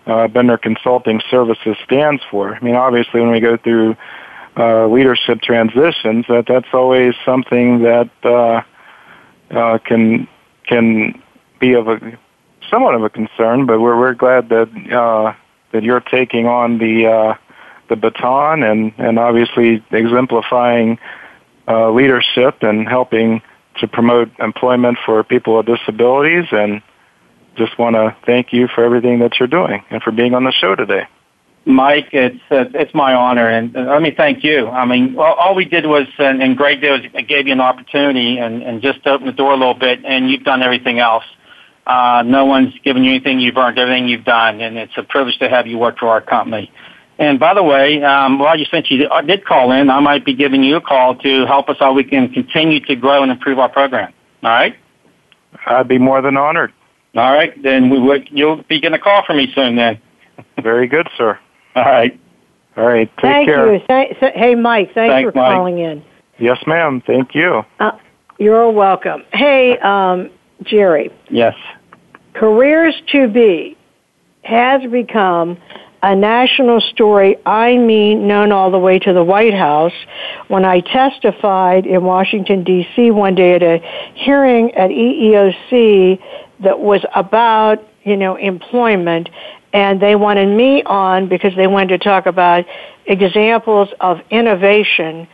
[0.06, 2.56] uh, Bender Consulting Services stands for.
[2.56, 3.98] I mean, obviously, when we go through
[4.56, 8.62] uh, leadership transitions, that that's always something that uh,
[9.54, 10.28] uh, can
[10.68, 11.22] can
[11.60, 12.18] be of a
[12.70, 13.66] somewhat of a concern.
[13.66, 15.34] But we're we're glad that uh,
[15.74, 17.34] that you're taking on the uh,
[17.90, 20.98] the baton and and obviously exemplifying
[21.68, 23.42] uh, leadership and helping
[23.80, 26.82] to promote employment for people with disabilities and
[27.56, 30.52] just want to thank you for everything that you're doing and for being on the
[30.52, 31.08] show today.
[31.66, 34.68] Mike, it's uh, it's my honor, and uh, let me thank you.
[34.68, 37.62] I mean, all, all we did was, uh, and Greg did was gave you an
[37.62, 41.24] opportunity and, and just opened the door a little bit, and you've done everything else.
[41.86, 43.40] Uh, no one's given you anything.
[43.40, 46.22] You've earned everything you've done, and it's a privilege to have you work for our
[46.22, 46.72] company.
[47.20, 50.34] And by the way, um, well, you since you did call in, I might be
[50.34, 53.60] giving you a call to help us how we can continue to grow and improve
[53.60, 54.14] our program.
[54.44, 54.76] All right?
[55.68, 56.74] I'd be more than honored.
[57.16, 60.02] All right, then we would, you'll be getting a call from me soon then.
[60.64, 61.38] Very good, sir.
[61.76, 62.20] All right.
[62.76, 63.08] All right.
[63.18, 63.74] Take Thank care.
[63.74, 63.82] you.
[63.88, 65.56] Th- th- hey, Mike, thanks, thanks for Mike.
[65.56, 66.04] calling in.
[66.40, 67.04] Yes, ma'am.
[67.06, 67.64] Thank you.
[67.80, 67.92] Uh,
[68.40, 69.24] you're welcome.
[69.32, 70.32] Hey, um,
[70.64, 71.12] Jerry.
[71.30, 71.56] Yes.
[72.34, 73.78] Careers to be.
[74.44, 75.58] has become
[76.04, 79.94] a national story, I mean known all the way to the White House.
[80.50, 83.10] When I testified in Washington, D.C.
[83.12, 83.78] one day at a
[84.14, 86.22] hearing at EEOC
[86.60, 89.30] that was about, you know, employment,
[89.72, 92.66] and they wanted me on because they wanted to talk about
[93.06, 95.26] examples of innovation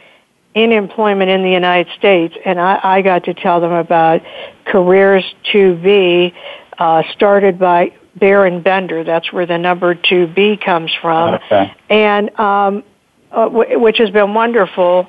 [0.53, 4.21] in employment in the United States, and I, I got to tell them about
[4.65, 6.33] Careers 2B,
[6.77, 9.03] uh, started by Baron Bender.
[9.03, 11.73] That's where the number 2B comes from, Okay.
[11.89, 12.83] and um,
[13.31, 15.07] uh, w- which has been wonderful.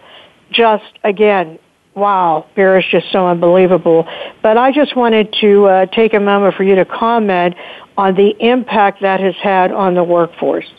[0.50, 1.58] Just again,
[1.94, 4.06] wow, Bayer is just so unbelievable.
[4.42, 7.54] But I just wanted to uh, take a moment for you to comment
[7.96, 10.70] on the impact that has had on the workforce.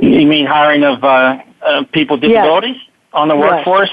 [0.00, 2.42] You mean hiring of uh, uh, people with Yes.
[2.44, 2.76] disabilities
[3.12, 3.42] on the Yes.
[3.66, 3.90] workforce?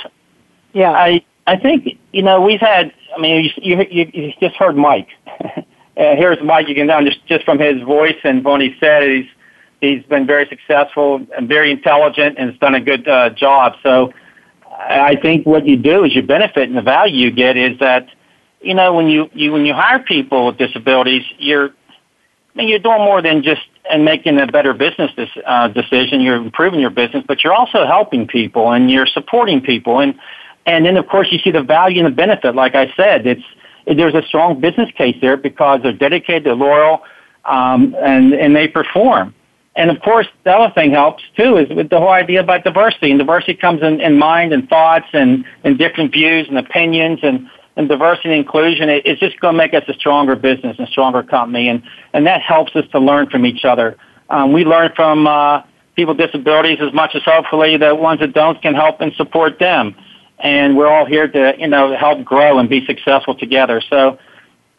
[0.73, 0.91] Yeah.
[0.91, 2.91] I I think you know we've had.
[3.15, 5.07] I mean, you you, you just heard Mike.
[5.39, 5.61] uh,
[5.95, 6.67] here's Mike.
[6.67, 9.25] You can know just just from his voice and what he said, he's
[9.81, 13.73] he's been very successful and very intelligent and has done a good uh, job.
[13.83, 14.11] So
[14.71, 17.77] I I think what you do is you benefit, and the value you get is
[17.79, 18.07] that
[18.61, 22.79] you know when you you when you hire people with disabilities, you're I mean, you're
[22.79, 25.11] doing more than just and making a better business
[25.45, 26.21] uh, decision.
[26.21, 29.99] You're improving your business, but you're also helping people and you're supporting people.
[29.99, 30.15] And
[30.65, 32.55] and then of course you see the value and the benefit.
[32.55, 33.43] Like I said, it's
[33.85, 37.03] there's a strong business case there because they're dedicated, they're loyal,
[37.45, 39.33] um, and and they perform.
[39.75, 43.11] And of course, the other thing helps too is with the whole idea about diversity.
[43.11, 47.49] And diversity comes in, in mind and thoughts and, and different views and opinions and,
[47.75, 48.89] and diversity and inclusion.
[48.89, 51.67] It's just going to make us a stronger business and stronger company.
[51.67, 51.83] And,
[52.13, 53.97] and that helps us to learn from each other.
[54.29, 55.61] Um, we learn from uh,
[55.95, 59.59] people with disabilities as much as hopefully the ones that don't can help and support
[59.59, 59.95] them.
[60.39, 63.81] And we're all here to, you know, help grow and be successful together.
[63.89, 64.19] So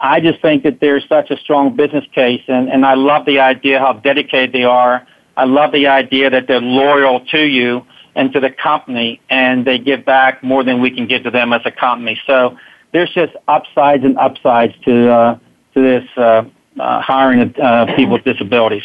[0.00, 3.40] I just think that there's such a strong business case, and, and I love the
[3.40, 5.06] idea how dedicated they are.
[5.37, 9.78] I love the idea that they're loyal to you and to the company, and they
[9.78, 12.20] give back more than we can give to them as a company.
[12.26, 12.59] So
[12.96, 15.38] there's just upsides and upsides to uh,
[15.74, 16.44] to this uh,
[16.80, 18.85] uh, hiring of uh, people with disabilities.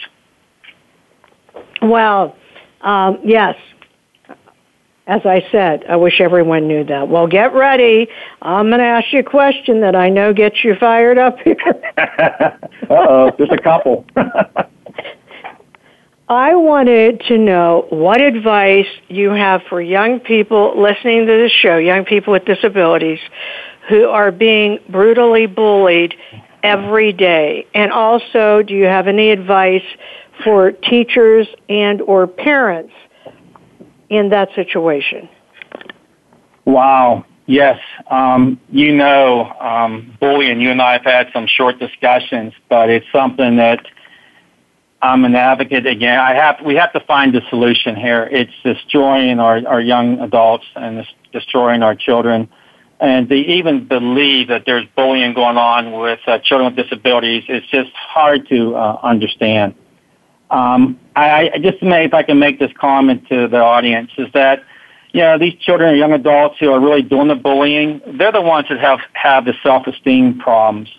[1.81, 2.35] Well,
[2.81, 3.55] um, yes.
[5.07, 7.07] As I said, I wish everyone knew that.
[7.07, 8.07] Well, get ready.
[8.41, 11.57] I'm going to ask you a question that I know gets you fired up here.
[11.97, 14.05] Uh-oh, just a couple.
[16.31, 21.75] I wanted to know what advice you have for young people listening to this show,
[21.75, 23.19] young people with disabilities
[23.89, 26.15] who are being brutally bullied
[26.63, 27.65] every day.
[27.73, 29.83] And also, do you have any advice
[30.43, 32.93] for teachers and or parents
[34.09, 35.29] in that situation?
[36.65, 37.25] Wow.
[37.47, 37.79] Yes.
[38.09, 43.05] Um, you know, um, bullying, you and I have had some short discussions, but it's
[43.11, 43.85] something that
[45.01, 46.19] I'm an advocate again.
[46.19, 48.29] I have, we have to find a solution here.
[48.31, 52.47] It's destroying our, our young adults and destroying our children.
[53.01, 57.65] And they even believe that there's bullying going on with uh, children with disabilities It's
[57.67, 59.73] just hard to uh, understand.
[60.51, 64.27] Um, I, I just may, if I can make this comment to the audience, is
[64.33, 64.63] that
[65.13, 68.41] you know these children or young adults who are really doing the bullying, they're the
[68.41, 70.89] ones that have have the self-esteem problems,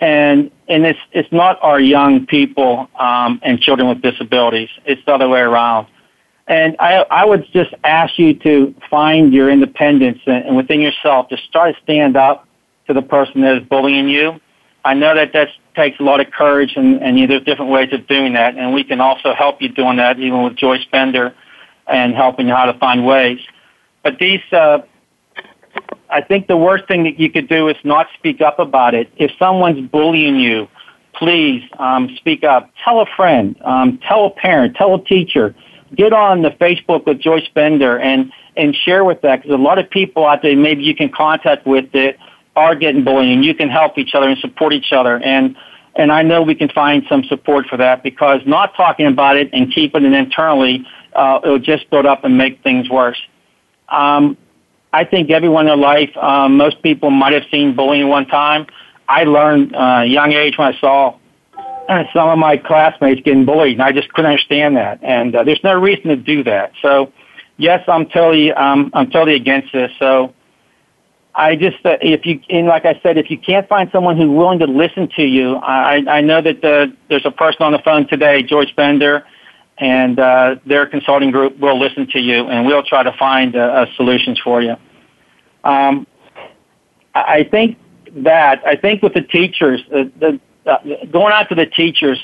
[0.00, 4.68] and and it's it's not our young people um, and children with disabilities.
[4.84, 5.86] It's the other way around.
[6.50, 11.28] And I, I would just ask you to find your independence and, and within yourself
[11.28, 12.44] to start to stand up
[12.88, 14.40] to the person that is bullying you.
[14.84, 17.92] I know that that takes a lot of courage, and, and you, there's different ways
[17.92, 18.56] of doing that.
[18.56, 21.32] And we can also help you doing that, even with Joyce Bender,
[21.86, 23.38] and helping you how to find ways.
[24.02, 24.78] But these, uh,
[26.08, 29.08] I think the worst thing that you could do is not speak up about it.
[29.18, 30.66] If someone's bullying you,
[31.14, 32.72] please um, speak up.
[32.84, 35.54] Tell a friend, um, tell a parent, tell a teacher.
[35.94, 39.78] Get on the Facebook with Joyce Bender and and share with that because a lot
[39.78, 42.16] of people out there maybe you can contact with that
[42.56, 45.56] are getting bullied and you can help each other and support each other and
[45.96, 49.50] and I know we can find some support for that because not talking about it
[49.52, 53.20] and keeping it internally uh, it'll just build up and make things worse.
[53.88, 54.36] Um,
[54.92, 58.66] I think everyone in their life, um, most people might have seen bullying one time.
[59.08, 61.18] I learned uh, young age when I saw
[62.12, 65.00] some of my classmates getting bullied, and I just couldn't understand that.
[65.02, 66.72] And uh, there's no reason to do that.
[66.82, 67.12] So,
[67.56, 69.90] yes, I'm totally, um, I'm totally against this.
[69.98, 70.34] So,
[71.34, 74.28] I just, uh, if you, and like I said, if you can't find someone who's
[74.28, 77.78] willing to listen to you, I, I know that the, there's a person on the
[77.78, 79.24] phone today, Joyce Bender,
[79.78, 83.60] and uh, their consulting group will listen to you, and we'll try to find uh,
[83.60, 84.76] uh, solutions for you.
[85.64, 86.06] Um,
[87.14, 87.78] I think
[88.16, 90.78] that I think with the teachers, the, the uh,
[91.10, 92.18] going out to the teachers,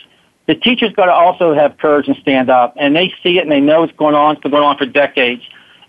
[0.47, 3.51] the teachers got to also have courage and stand up, and they see it and
[3.51, 4.34] they know what's going on.
[4.34, 5.43] It's been going on for decades,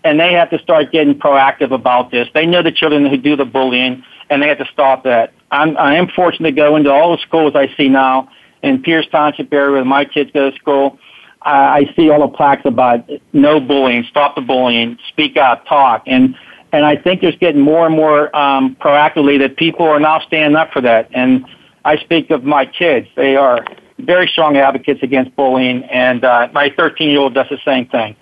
[0.04, 2.28] and they have to start getting proactive about this.
[2.34, 5.32] They know the children who do the bullying, and they have to stop that.
[5.50, 8.30] I'm I am fortunate to go into all the schools I see now
[8.62, 10.98] in Pierce Township area where my kids go to school.
[11.42, 16.02] I, I see all the plaques about no bullying, stop the bullying, speak out, talk,
[16.06, 16.34] and
[16.72, 20.56] and I think there's getting more and more um, proactively that people are now standing
[20.56, 21.08] up for that.
[21.12, 21.46] And
[21.88, 23.64] I speak of my kids; they are
[23.98, 28.14] very strong advocates against bullying, and uh, my 13 year old does the same thing.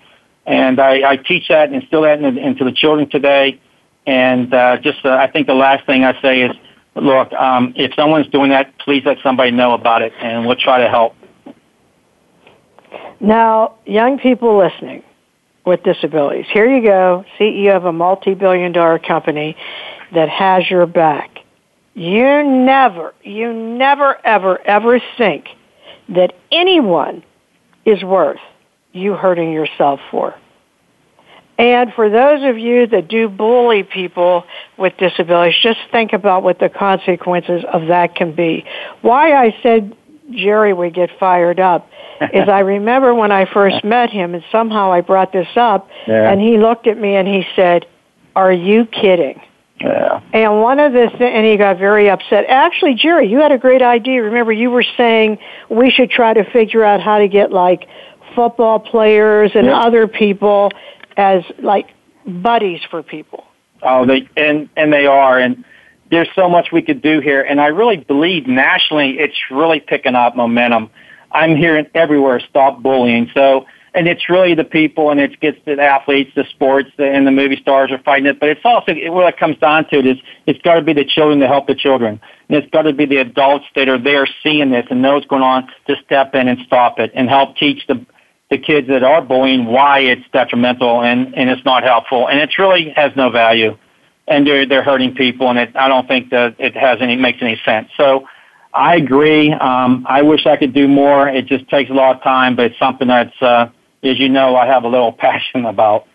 [0.45, 3.59] And I, I teach that and instill that in, into the children today.
[4.05, 6.55] And uh, just, uh, I think the last thing I say is,
[6.95, 10.79] look, um, if someone's doing that, please let somebody know about it, and we'll try
[10.81, 11.15] to help.
[13.19, 15.03] Now, young people listening
[15.65, 19.57] with disabilities, here you go, CEO of a multi-billion dollar company
[20.13, 21.36] that has your back.
[21.97, 25.47] You never, you never, ever, ever think
[26.09, 27.23] that anyone
[27.85, 28.39] is worth
[28.93, 30.35] you hurting yourself for.
[31.57, 34.43] And for those of you that do bully people
[34.77, 38.63] with disabilities, just think about what the consequences of that can be.
[39.01, 39.97] Why I said
[40.29, 41.89] Jerry would get fired up
[42.31, 46.31] is I remember when I first met him and somehow I brought this up Yeah.
[46.31, 47.87] and he looked at me and he said,
[48.35, 49.41] are you kidding?
[49.79, 50.21] Yeah.
[50.33, 52.45] And one of the th- and he got very upset.
[52.47, 54.23] Actually, Jerry, you had a great idea.
[54.23, 55.37] Remember, you were saying
[55.69, 57.87] we should try to figure out how to get like
[58.35, 59.79] football players and Yeah.
[59.79, 60.71] other people
[61.15, 61.87] as like
[62.25, 63.45] buddies for people.
[63.83, 65.63] Oh, they and and they are, and
[66.09, 67.41] there's so much we could do here.
[67.41, 70.89] And I really believe nationally, it's really picking up momentum.
[71.31, 73.29] I'm hearing everywhere, stop bullying.
[73.33, 77.25] So, and it's really the people, and it gets the athletes, the sports, the, and
[77.25, 78.39] the movie stars are fighting it.
[78.39, 81.39] But it's also what it comes down to is it's got to be the children
[81.39, 82.19] to help the children,
[82.49, 85.27] and it's got to be the adults that are there seeing this and know what's
[85.27, 88.05] going on to step in and stop it and help teach the
[88.49, 92.57] the kids that are bullying why it's detrimental and, and it's not helpful and it
[92.57, 93.77] really has no value
[94.27, 97.39] and they're they're hurting people and it I don't think that it has any makes
[97.41, 97.89] any sense.
[97.97, 98.25] So
[98.73, 99.51] I agree.
[99.53, 101.27] Um, I wish I could do more.
[101.27, 103.69] It just takes a lot of time, but it's something that's uh,
[104.07, 106.05] as you know I have a little passion about.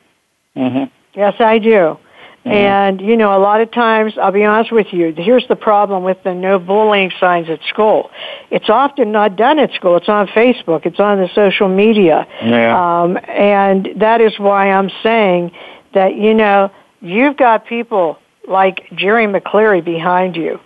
[0.54, 0.84] hmm
[1.14, 1.98] Yes, I do.
[2.44, 6.02] And, you know, a lot of times, I'll be honest with you, here's the problem
[6.02, 8.10] with the no bullying signs at school.
[8.50, 9.96] It's often not done at school.
[9.96, 10.84] It's on Facebook.
[10.84, 12.26] It's on the social media.
[12.42, 13.02] Yeah.
[13.02, 15.52] Um, and that is why I'm saying
[15.94, 18.18] that, you know, you've got people
[18.48, 20.58] like Jerry MacCleary behind you.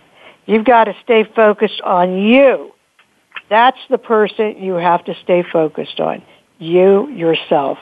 [0.47, 2.73] You've got to stay focused on you.
[3.51, 6.23] That's the person you have to stay focused on.
[6.59, 7.79] You yourself.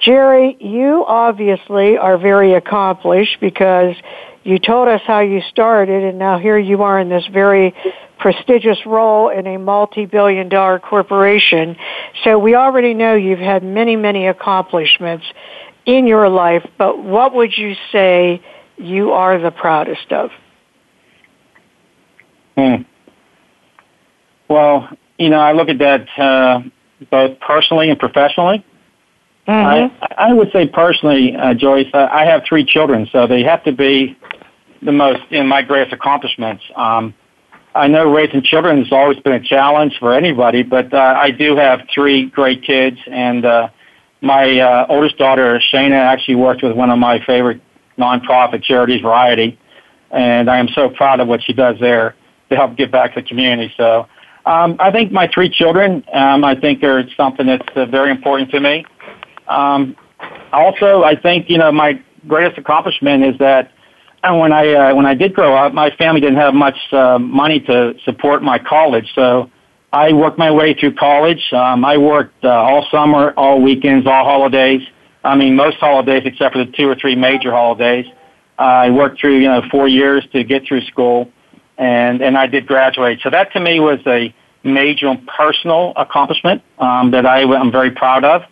[0.00, 3.94] Jerry, you obviously are very accomplished because
[4.44, 7.74] you told us how you started and now here you are in this very
[8.18, 11.76] prestigious role in a multi-billion dollar corporation.
[12.24, 15.24] So we already know you've had many, many accomplishments
[15.86, 18.42] in your life, but what would you say
[18.76, 20.30] you are the proudest of?
[22.56, 22.82] Hmm.
[24.48, 24.88] Well,
[25.18, 26.60] you know, I look at that uh,
[27.10, 28.64] both personally and professionally.
[29.98, 33.64] I, I would say personally, uh, Joyce, uh, I have three children, so they have
[33.64, 34.16] to be
[34.82, 36.62] the most in my greatest accomplishments.
[36.76, 37.14] Um,
[37.74, 41.56] I know raising children has always been a challenge for anybody, but uh, I do
[41.56, 43.68] have three great kids, and uh,
[44.20, 47.60] my uh, oldest daughter, Shayna, actually worked with one of my favorite
[47.96, 49.58] nonprofit charities, Variety,
[50.10, 52.16] and I am so proud of what she does there
[52.50, 53.72] to help give back to the community.
[53.76, 54.06] So
[54.48, 58.50] um, I think my three children, um, I think are something that's uh, very important
[58.52, 58.82] to me.
[59.46, 59.94] Um,
[60.52, 63.70] also, I think you know my greatest accomplishment is that
[64.24, 67.18] uh, when I uh, when I did grow up, my family didn't have much uh,
[67.18, 69.50] money to support my college, so
[69.92, 71.52] I worked my way through college.
[71.52, 74.80] Um, I worked uh, all summer, all weekends, all holidays.
[75.24, 78.06] I mean, most holidays except for the two or three major holidays.
[78.58, 81.30] Uh, I worked through you know four years to get through school,
[81.76, 83.20] and and I did graduate.
[83.22, 84.34] So that to me was a
[84.64, 88.42] major personal accomplishment um, that I, I'm very proud of.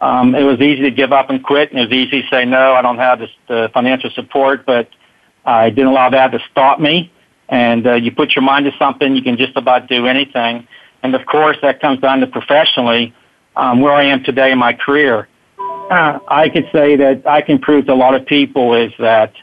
[0.00, 2.44] Um, it was easy to give up and quit, and it was easy to say
[2.44, 2.74] no.
[2.74, 4.88] I don't have this, the financial support, but
[5.44, 7.10] I didn't allow that to stop me.
[7.48, 10.66] And uh, you put your mind to something, you can just about do anything.
[11.02, 13.14] And of course, that comes down to professionally,
[13.56, 15.28] um, where I am today in my career.
[15.58, 19.34] Uh, I could say that I can prove to a lot of people is that,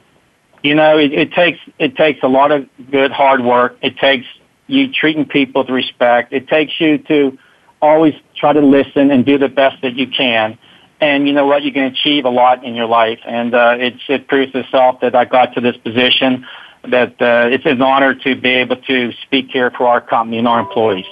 [0.63, 3.77] you know, it, it takes it takes a lot of good hard work.
[3.81, 4.25] It takes
[4.71, 6.33] you treating people with respect.
[6.33, 7.37] It takes you to
[7.81, 10.57] always try to listen and do the best that you can.
[10.99, 11.63] And you know what?
[11.63, 13.19] You can achieve a lot in your life.
[13.25, 16.45] And uh, it's, it proves itself that I got to this position.
[16.89, 20.47] that uh, it's an honor to be able to speak here for our company and
[20.47, 21.05] our employees.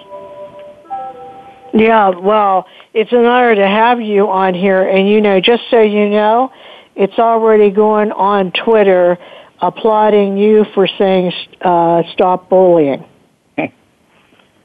[1.73, 4.87] Yeah, well, it's an honor to have you on here.
[4.87, 6.51] And, you know, just so you know,
[6.95, 9.17] it's already going on Twitter
[9.61, 11.31] applauding you for saying
[11.61, 13.05] uh, stop bullying.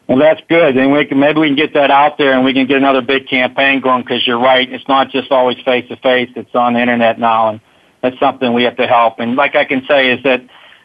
[0.06, 2.52] Well, that's good, and we can maybe we can get that out there, and we
[2.52, 4.02] can get another big campaign going.
[4.02, 7.48] Because you're right, it's not just always face to face; it's on the internet now,
[7.48, 7.60] and
[8.02, 9.18] that's something we have to help.
[9.18, 10.42] And like I can say is that,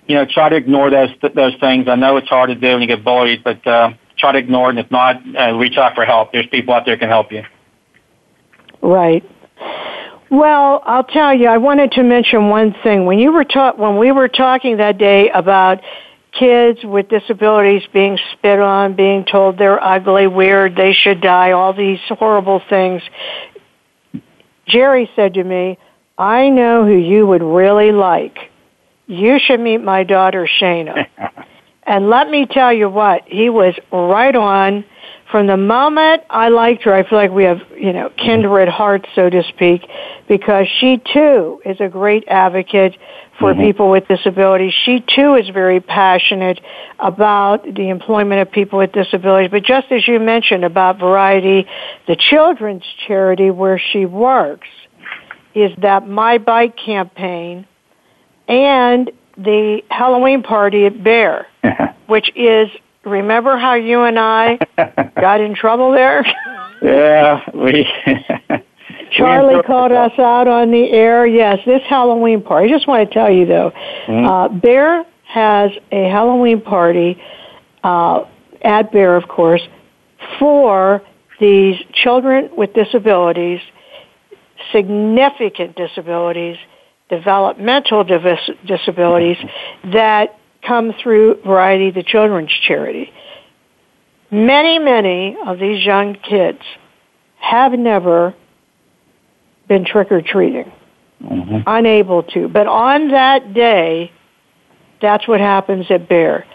[0.07, 1.89] you know, try to ignore those those things.
[1.89, 4.67] I know it's hard to do when you get bullied, but uh, try to ignore
[4.67, 4.77] it.
[4.77, 6.31] And if not, uh, reach out for help.
[6.31, 7.43] There's people out there can help you.
[8.81, 9.29] Right.
[10.29, 11.47] Well, I'll tell you.
[11.47, 14.97] I wanted to mention one thing when you were ta- when we were talking that
[14.97, 15.81] day about
[16.39, 21.73] kids with disabilities being spit on, being told they're ugly, weird, they should die, all
[21.73, 23.01] these horrible things.
[24.67, 25.77] Jerry said to me,
[26.17, 28.37] I know who you would really like.
[29.07, 31.07] You should meet my daughter Shana.
[31.83, 34.85] and let me tell you what, he was right on.
[35.31, 39.07] From the moment I liked her, I feel like we have, you know, kindred hearts,
[39.13, 39.87] so to speak,
[40.27, 42.95] because she too is a great advocate
[43.39, 43.61] for mm-hmm.
[43.61, 44.73] people with disabilities.
[44.85, 46.59] She too is very passionate
[46.99, 49.49] about the employment of people with disabilities.
[49.51, 51.67] But just as you mentioned about Variety,
[52.07, 54.67] the children's charity where she works
[55.55, 57.65] is that My Bike campaign
[58.47, 61.47] and the Halloween party at Bayer,
[62.07, 62.69] which is
[63.05, 64.59] remember how you and I
[65.15, 66.25] got in trouble there?
[66.81, 67.87] yeah, we.
[69.11, 71.25] Charlie called us out on the air.
[71.25, 72.69] Yes, this Halloween party.
[72.69, 74.25] I just want to tell you though, mm-hmm.
[74.25, 77.21] uh, Bayer has a Halloween party
[77.83, 78.25] uh,
[78.61, 79.61] at Bayer, of course,
[80.39, 81.01] for
[81.39, 83.61] these children with disabilities,
[84.71, 86.57] significant disabilities,
[87.09, 89.37] developmental dis- disabilities
[89.93, 90.37] that
[90.67, 93.11] come through Variety the Children's Charity.
[94.31, 96.59] Many, many of these young kids
[97.39, 98.35] have never
[99.69, 100.69] been trick or treating,
[101.23, 101.59] mm-hmm.
[101.65, 102.49] unable to.
[102.49, 104.11] But on that day,
[105.01, 106.45] that's what happens at Bayer.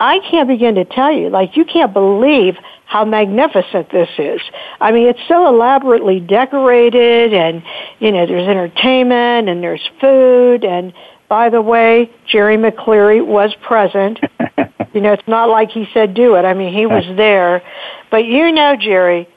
[0.00, 4.40] I can't begin to tell you, like, you can't believe how magnificent this is.
[4.80, 7.62] I mean, it's so elaborately decorated, and,
[7.98, 10.92] you know, there's entertainment, and there's food, and
[11.28, 14.18] by the way, Jerry MacCleary was present.
[14.94, 16.44] you know, it's not like he said do it.
[16.44, 17.62] I mean, he was there.
[18.10, 19.28] But you know, Jerry,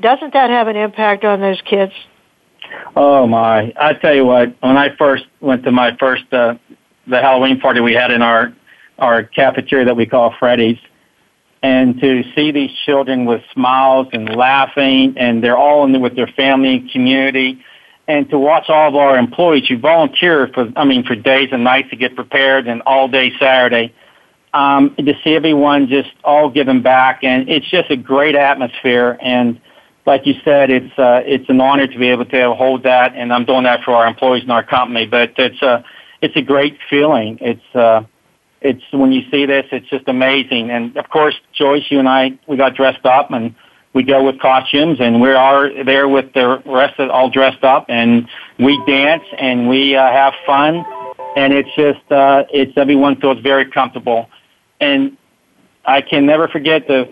[0.00, 1.92] doesn't that have an impact on those kids?
[2.96, 3.72] Oh my!
[3.78, 6.54] I tell you what, when I first went to my first uh,
[7.06, 8.52] the Halloween party we had in our
[8.98, 10.78] our cafeteria that we call Freddy's,
[11.62, 16.28] and to see these children with smiles and laughing, and they're all in with their
[16.28, 17.64] family and community
[18.08, 21.62] and to watch all of our employees who volunteer for, I mean, for days and
[21.64, 23.94] nights to get prepared and all day Saturday,
[24.52, 27.22] um, to see everyone just all giving back.
[27.22, 29.18] And it's just a great atmosphere.
[29.22, 29.60] And
[30.06, 33.14] like you said, it's, uh, it's an honor to be able to hold that.
[33.14, 35.84] And I'm doing that for our employees in our company, but it's a,
[36.20, 37.38] it's a great feeling.
[37.40, 38.04] It's, uh,
[38.60, 40.70] it's when you see this, it's just amazing.
[40.70, 43.54] And of course, Joyce, you and I, we got dressed up and
[43.92, 47.86] we go with costumes and we are there with the rest of all dressed up
[47.88, 48.28] and
[48.58, 50.84] we dance and we uh, have fun
[51.36, 54.28] and it's just uh it's everyone feels very comfortable
[54.80, 55.16] and
[55.84, 57.08] I can never forget the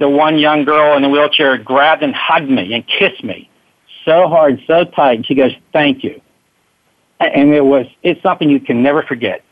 [0.00, 3.48] the one young girl in the wheelchair grabbed and hugged me and kissed me
[4.04, 6.20] so hard so tight and she goes thank you
[7.20, 9.44] and it was it's something you can never forget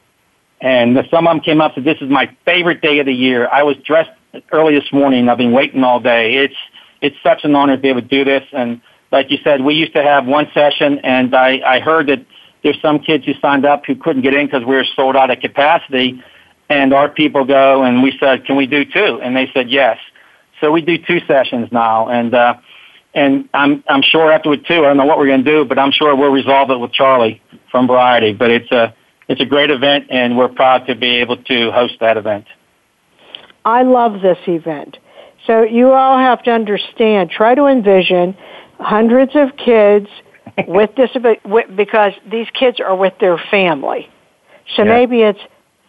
[0.60, 3.06] and the, some of them came up and said this is my favorite day of
[3.06, 4.10] the year I was dressed
[4.52, 5.28] early this morning.
[5.28, 6.36] I've been waiting all day.
[6.36, 6.54] It's
[7.00, 8.42] it's such an honor to be able to do this.
[8.52, 8.80] And
[9.12, 12.24] like you said, we used to have one session, and I I heard that
[12.62, 15.30] there's some kids who signed up who couldn't get in because we were sold out
[15.30, 16.22] of capacity.
[16.70, 19.20] And our people go and we said, can we do two?
[19.22, 19.96] And they said yes.
[20.60, 22.54] So we do two sessions now, and uh,
[23.14, 25.78] and I'm I'm sure after two, I don't know what we're going to do, but
[25.78, 27.40] I'm sure we'll resolve it with Charlie
[27.70, 28.32] from Variety.
[28.32, 28.94] But it's a
[29.28, 32.46] it's a great event, and we're proud to be able to host that event.
[33.64, 34.96] I love this event.
[35.46, 38.36] So you all have to understand, try to envision
[38.78, 40.08] hundreds of kids
[40.68, 41.40] with disability,
[41.74, 44.08] because these kids are with their family.
[44.76, 44.90] So yeah.
[44.90, 45.40] maybe it's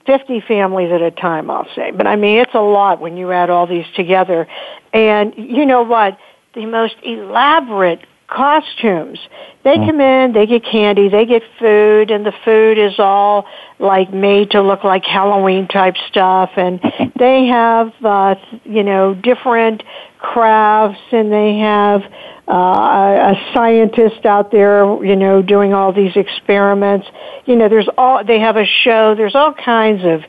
[0.10, 1.91] 50 families at a time, I'll say.
[1.91, 4.47] But I mean, it's a lot when you add all these together.
[4.91, 6.18] And you know what?
[6.55, 7.99] The most elaborate
[8.30, 9.19] costumes.
[9.63, 13.45] They come in, they get candy, they get food, and the food is all
[13.80, 16.51] like made to look like Halloween type stuff.
[16.55, 16.80] And
[17.19, 19.84] they have, uh, you know, different
[20.19, 22.01] crafts, and they have
[22.47, 27.07] uh, a, a scientist out there, you know, doing all these experiments.
[27.45, 29.15] You know, there's all they have a show.
[29.15, 30.21] There's all kinds of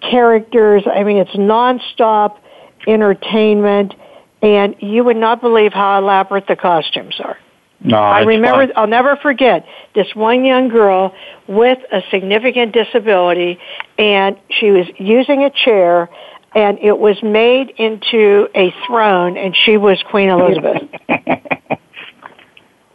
[0.00, 0.84] characters.
[0.86, 2.38] I mean, it's nonstop
[2.86, 3.94] entertainment,
[4.42, 7.38] and you would not believe how elaborate the costumes are.
[7.86, 8.72] No, I remember, fun.
[8.76, 9.64] I'll never forget
[9.94, 11.14] this one young girl
[11.46, 13.60] with a significant disability,
[13.96, 16.10] and she was using a chair,
[16.54, 20.82] and it was made into a throne, and she was Queen Elizabeth.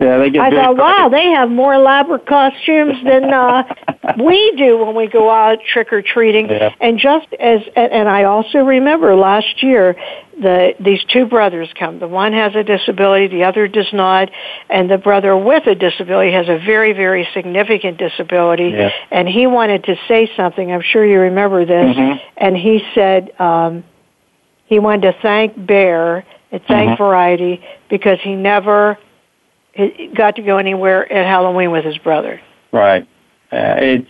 [0.01, 3.63] Yeah, they get I thought, wow, they have more elaborate costumes than uh,
[4.25, 6.49] we do when we go out trick or treating.
[6.49, 6.73] Yeah.
[6.81, 9.95] And just as, and I also remember last year,
[10.41, 11.99] the these two brothers come.
[11.99, 14.31] The one has a disability, the other does not,
[14.69, 18.69] and the brother with a disability has a very, very significant disability.
[18.69, 18.89] Yeah.
[19.11, 20.71] And he wanted to say something.
[20.71, 21.95] I'm sure you remember this.
[21.95, 22.19] Mhm.
[22.37, 23.83] And he said um,
[24.65, 26.97] he wanted to thank Bayer and thank Mhm.
[26.97, 28.97] Variety because he never
[30.15, 32.41] got to go anywhere at Halloween with his brother.
[32.71, 33.03] Right.
[33.51, 34.09] Uh, it's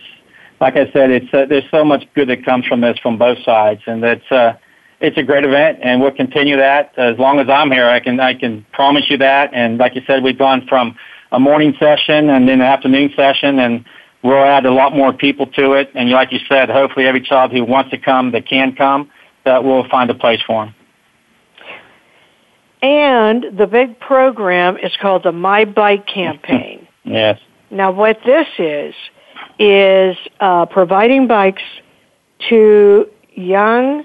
[0.60, 1.10] like I said.
[1.10, 4.30] It's uh, there's so much good that comes from this from both sides, and it's
[4.30, 4.54] uh,
[5.00, 7.88] it's a great event, and we'll continue that as long as I'm here.
[7.88, 9.50] I can I can promise you that.
[9.52, 10.96] And like you said, we've gone from
[11.32, 13.84] a morning session and then an afternoon session, and
[14.22, 15.90] we'll add a lot more people to it.
[15.94, 19.10] And like you said, hopefully every child who wants to come that can come,
[19.44, 20.74] that we'll find a place for them.
[22.82, 26.88] And the big program is called the My Bike campaign.
[27.04, 27.40] Yes.
[27.68, 28.94] now, what this is
[29.58, 31.62] is uh, providing bikes
[32.48, 34.04] to young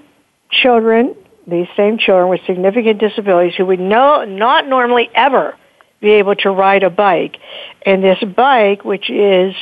[0.50, 1.16] children,
[1.46, 5.56] these same children with significant disabilities, who would no, not normally ever
[6.02, 7.38] be able to ride a bike.
[7.86, 9.54] And this bike, which is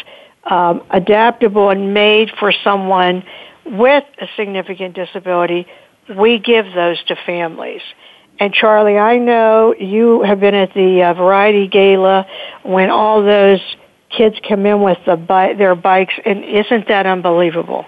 [0.46, 3.24] um, adaptable and made for someone
[3.66, 5.68] with a significant disability,
[6.18, 7.82] we give those to families.
[8.40, 12.26] And Charlie, I know you have been at the uh, Variety Gala
[12.64, 13.62] when all those
[14.16, 17.86] kids come in with the bi- their bikes, and isn't that unbelievable?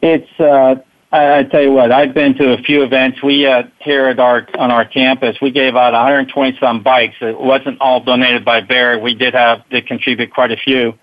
[0.00, 0.76] It's uh,
[1.12, 3.22] I, I tell you what, I've been to a few events.
[3.22, 7.16] We uh, here at our on our campus, we gave out 120 some bikes.
[7.20, 8.98] It wasn't all donated by Bayer.
[8.98, 10.94] We did have to contribute quite a few,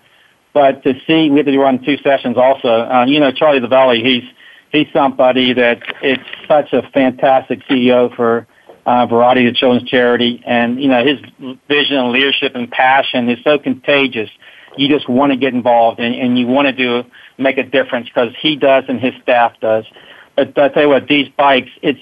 [0.52, 2.68] but to see we had to run two sessions also.
[2.68, 4.24] Uh, you know, Charlie LaVallee, he's
[4.74, 8.46] he's somebody that it's such a fantastic CEO for
[8.86, 11.18] uh, Variety of Children's Charity, and you know his
[11.68, 14.28] vision and leadership and passion is so contagious.
[14.76, 17.08] You just want to get involved, and, and you want to do
[17.38, 19.84] make a difference because he does and his staff does.
[20.36, 22.00] But I tell you what, these bikes, it's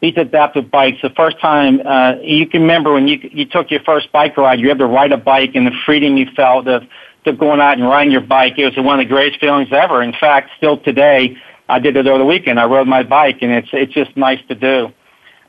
[0.00, 0.98] these adaptive bikes.
[1.02, 4.58] The first time uh, you can remember when you you took your first bike ride,
[4.58, 6.82] you had to ride a bike and the freedom you felt of
[7.26, 8.54] of going out and riding your bike.
[8.58, 10.02] It was one of the greatest feelings ever.
[10.02, 11.36] In fact, still today,
[11.68, 12.60] I did it over the weekend.
[12.60, 14.92] I rode my bike, and it's it's just nice to do.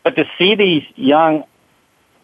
[0.04, 1.44] But to see these young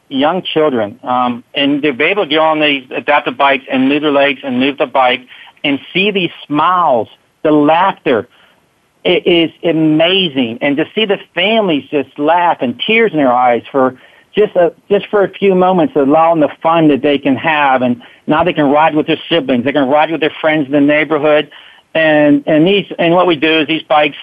[0.07, 4.01] young children, um, and to be able to get on these adaptive bikes and move
[4.01, 5.21] their legs and move the bike,
[5.63, 7.07] and see these smiles,
[7.43, 8.27] the laughter,
[9.03, 10.59] it is amazing.
[10.61, 13.99] And to see the families just laugh and tears in their eyes for
[14.33, 18.01] just a, just for a few moments, allowing the fun that they can have, and
[18.27, 20.81] now they can ride with their siblings, they can ride with their friends in the
[20.81, 21.51] neighborhood,
[21.93, 24.17] and and these and what we do is these bikes.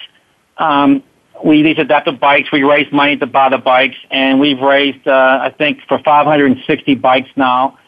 [0.57, 1.03] Um,
[1.45, 2.51] we these adaptive bikes.
[2.51, 6.95] We raise money to buy the bikes, and we've raised uh, I think for 560
[6.97, 7.79] bikes now.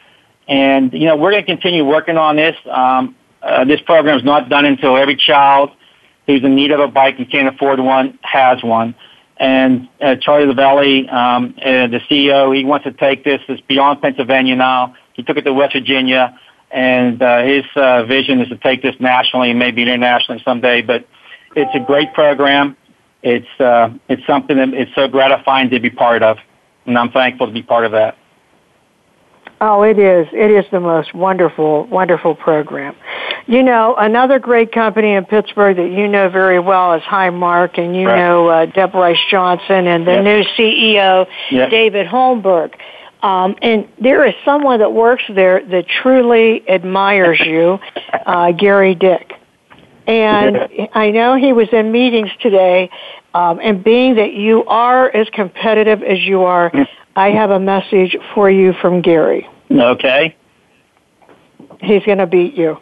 [0.47, 2.57] And you know we're going to continue working on this.
[2.71, 5.71] Um, uh, this program is not done until every child
[6.27, 8.95] who's in need of a bike and can't afford one has one.
[9.39, 13.41] And uh, Charlie LaVallee, um, uh, the CEO, he wants to take this.
[13.49, 14.95] It's beyond Pennsylvania now.
[15.15, 16.39] He took it to West Virginia,
[16.71, 20.83] and uh, his uh, vision is to take this nationally and maybe internationally someday.
[20.83, 21.07] But
[21.57, 22.77] it's a great program.
[23.23, 26.39] It's uh, it's something that it's so gratifying to be part of,
[26.87, 28.17] and I'm thankful to be part of that.
[29.63, 30.27] Oh, it is.
[30.33, 32.97] It is the most wonderful, wonderful program.
[33.47, 37.95] You know, another great company in Pittsburgh that you know very well is Highmark, and
[37.95, 38.17] you Right.
[38.17, 40.25] know uh, Deb Rice Johnson and the Yes.
[40.25, 41.71] new CEO, Yes.
[41.71, 42.73] David Holmberg.
[43.23, 47.79] Um, and there is someone that works there that truly admires you,
[48.27, 49.33] uh, Gary Dick.
[50.07, 50.59] And
[50.95, 52.91] I know he was in meetings today,
[53.35, 56.73] um, and being that you are as competitive as you are,
[57.15, 59.49] I have a message for you from Gary.
[59.71, 60.35] Okay.
[61.81, 62.79] He's going to beat you.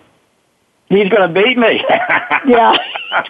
[0.89, 1.85] He's going to beat me.
[2.47, 2.75] yeah,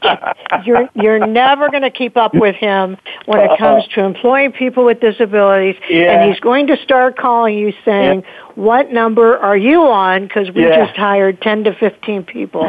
[0.65, 2.97] you're you're never going to keep up with him
[3.27, 5.75] when it comes to employing people with disabilities.
[5.91, 6.13] Yeah.
[6.13, 8.53] And he's going to start calling you saying, Yeah.
[8.55, 10.87] "What number are you on?" Because we Yeah.
[10.87, 12.63] just hired ten to fifteen people.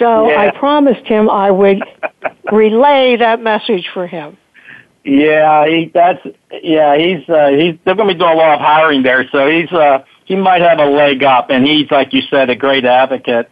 [0.00, 0.40] So Yeah.
[0.40, 1.80] I promised him I would
[2.50, 4.36] relay that message for him.
[5.04, 6.24] Yeah, he that's
[6.62, 9.70] yeah, he's uh he's they're gonna be doing a lot of hiring there, so he's
[9.72, 13.50] uh he might have a leg up and he's like you said, a great advocate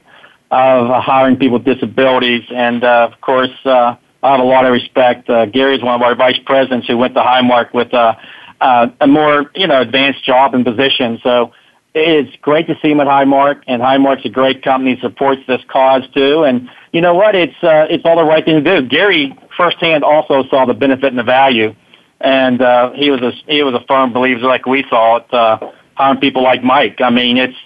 [0.51, 4.66] of uh, hiring people with disabilities and uh of course uh I have a lot
[4.66, 5.30] of respect.
[5.30, 8.14] Uh Gary is one of our vice presidents who went to Highmark with uh
[8.61, 11.20] uh a more, you know, advanced job and position.
[11.22, 11.53] So
[11.94, 16.03] it's great to see him at Highmark and Highmark's a great company, supports this cause
[16.14, 17.34] too and you know what?
[17.34, 18.86] It's uh, it's all the right thing to do.
[18.86, 21.74] Gary firsthand also saw the benefit and the value,
[22.20, 25.59] and uh, he was a he was a firm believer, like we saw it, uh,
[25.94, 27.01] hiring people like Mike.
[27.01, 27.57] I mean, it's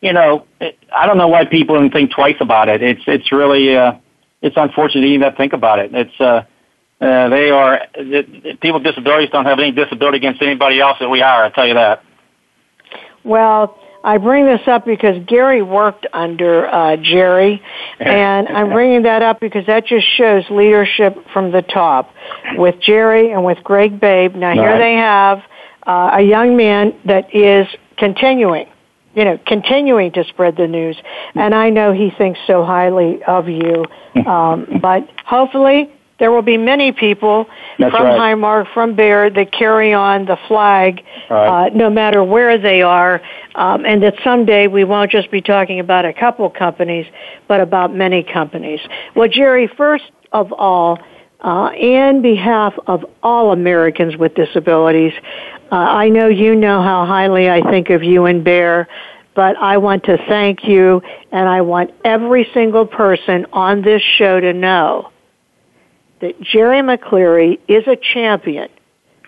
[0.00, 2.82] you know, it, I don't know why people don't think twice about it.
[2.82, 3.94] It's it's really uh,
[4.42, 5.94] it's unfortunate to even think about it.
[5.94, 6.44] It's uh,
[7.00, 11.08] uh, they are it, people with disabilities don't have any disability against anybody else that
[11.08, 11.44] we hire.
[11.44, 12.02] I tell you that.
[13.24, 17.62] Well, I bring this up because Gary worked under uh, Jerry,
[17.98, 22.12] and I'm bringing that up because that just shows leadership from the top
[22.56, 24.34] with Jerry and with Greg Babe.
[24.34, 24.78] Now here Right.
[24.78, 25.42] they have
[25.86, 27.66] uh, a young man that is
[27.96, 28.66] continuing,
[29.14, 30.96] you know, continuing to spread the news,
[31.34, 33.84] and I know he thinks so highly of you.
[34.26, 35.90] Um, but hopefully.
[36.20, 37.46] There will be many people
[37.76, 38.36] That's from right.
[38.36, 41.66] Highmark, from Bayer that carry on the flag, Right.
[41.66, 43.20] uh, no matter where they are,
[43.56, 47.06] um, and that someday we won't just be talking about a couple companies,
[47.48, 48.78] but about many companies.
[49.16, 51.00] Well, Jerry, first of all,
[51.44, 55.12] uh, in behalf of all Americans with disabilities,
[55.70, 58.88] uh, I know you know how highly I think of you and Bayer,
[59.34, 64.40] but I want to thank you, and I want every single person on this show
[64.40, 65.10] to know
[66.20, 68.70] that Jerry MacCleary is a champion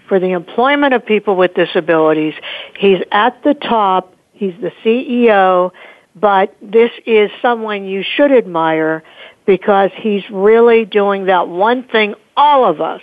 [0.08, 2.32] for the employment of people with disabilities.
[2.78, 4.14] He's at the top.
[4.32, 5.72] He's the CEO,
[6.14, 9.02] but this is someone you should admire
[9.46, 13.02] because he's really doing that one thing all of us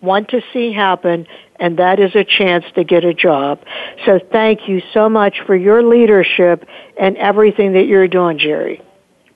[0.00, 1.26] want to see happen,
[1.58, 3.60] and that is a chance to get a job.
[4.04, 6.66] So thank you so much for your leadership
[6.98, 8.82] and everything that you're doing, Jerry.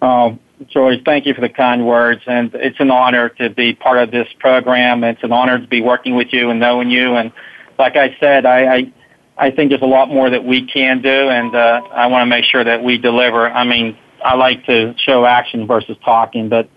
[0.02, 3.98] Oh, Joyce, thank you for the kind words, and it's an honor to be part
[3.98, 5.04] of this program.
[5.04, 7.14] It's an honor to be working with you and knowing you.
[7.14, 7.32] And
[7.78, 8.92] like I said, I I,
[9.38, 12.26] I think there's a lot more that we can do, and uh, I want to
[12.26, 13.48] make sure that we deliver.
[13.48, 16.68] I mean, I like to show action versus talking, but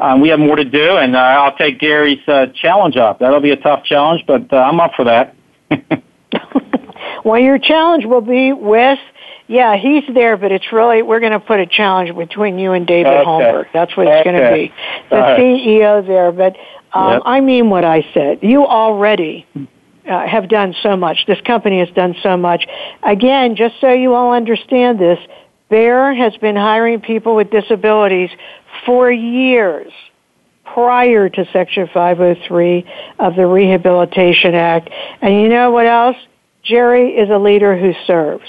[0.00, 3.18] um, we have more to do, and uh, I'll take Gary's uh, challenge up.
[3.20, 5.34] That'll be a tough challenge, but uh, I'm up for that.
[7.24, 8.98] Well, your challenge will be with,
[9.46, 12.86] yeah, he's there, but it's really, we're going to put a challenge between you and
[12.86, 13.24] David Okay.
[13.24, 13.66] Holmberg.
[13.72, 14.72] That's what it's going to be.
[15.08, 15.40] The right.
[15.40, 16.54] CEO there, but
[16.92, 17.22] um, Yep.
[17.24, 18.40] I mean what I said.
[18.42, 19.46] You already
[20.06, 21.24] uh, have done so much.
[21.26, 22.66] This company has done so much.
[23.02, 25.18] Again, just so you all understand this,
[25.70, 28.30] Bayer has been hiring people with disabilities
[28.84, 29.92] for years
[30.64, 32.84] prior to Section 503
[33.18, 34.90] of the Rehabilitation Act.
[35.20, 36.16] And you know what else?
[36.62, 38.48] Jerry is a leader who serves.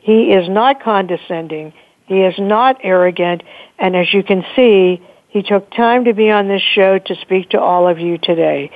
[0.00, 1.72] He is not condescending.
[2.06, 3.42] He is not arrogant.
[3.78, 7.50] And as you can see, he took time to be on this show to speak
[7.50, 8.70] to all of you today.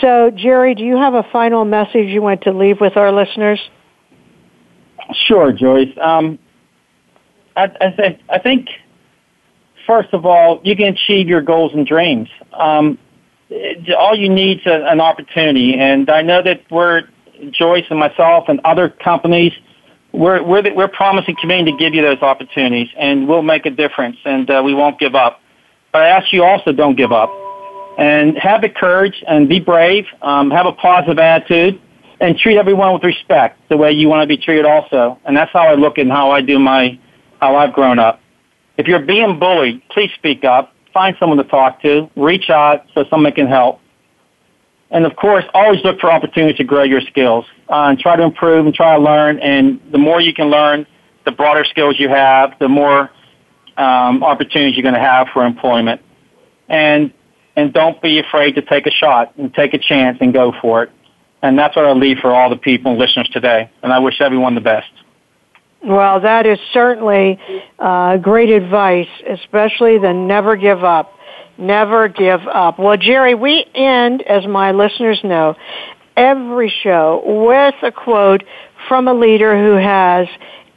[0.00, 3.60] So, Jerry, do you have a final message you want to leave with our listeners?
[5.28, 5.96] Sure, Joyce.
[6.00, 6.38] Um,
[7.60, 8.68] I, I think I think
[9.86, 12.28] first of all, you can achieve your goals and dreams.
[12.52, 12.98] Um,
[13.98, 17.02] all you need is a, an opportunity, and I know that we're
[17.50, 19.52] Joyce and myself and other companies.
[20.12, 23.70] We're we're the, we're promising community to give you those opportunities, and we'll make a
[23.70, 25.40] difference, and uh, we won't give up.
[25.92, 27.30] But I ask you also, don't give up,
[27.98, 30.06] and have the courage and be brave.
[30.22, 31.80] Um, have a positive attitude
[32.20, 35.18] and treat everyone with respect the way you want to be treated also.
[35.24, 36.98] And that's how I look and how I do my,
[37.40, 38.20] how I've grown up.
[38.76, 40.74] If you're being bullied, please speak up.
[40.92, 42.10] Find someone to talk to.
[42.16, 43.80] Reach out so someone can help.
[44.90, 48.22] And of course, always look for opportunities to grow your skills uh, and try to
[48.22, 49.38] improve and try to learn.
[49.38, 50.86] And the more you can learn,
[51.24, 53.10] the broader skills you have, the more
[53.76, 56.00] um, opportunities you're going to have for employment.
[56.68, 57.12] And
[57.56, 60.84] and don't be afraid to take a shot and take a chance and go for
[60.84, 60.90] it.
[61.42, 63.70] And that's what I leave for all the people and listeners today.
[63.82, 64.90] And I wish everyone the best.
[65.82, 67.38] Well, that is certainly
[67.78, 71.16] uh, great advice, especially the never give up.
[71.56, 72.78] Never give up.
[72.78, 75.56] Well, Jerry, we end, as my listeners know,
[76.16, 78.44] every show with a quote
[78.88, 80.26] from a leader who has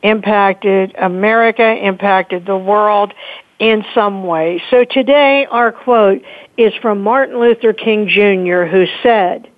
[0.02, 3.14] impacted America, impacted the world,
[3.60, 4.62] in some way.
[4.70, 6.22] So today our quote
[6.58, 8.66] is from Martin Luther King Jr.
[8.66, 9.50] who said,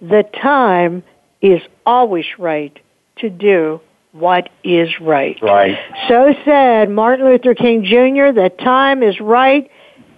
[0.00, 1.02] the time
[1.40, 2.78] is always right
[3.16, 3.80] to do
[4.12, 5.38] what is right.
[5.42, 5.78] Right.
[6.08, 8.32] So said Martin Luther King Jr.
[8.32, 9.70] The time is right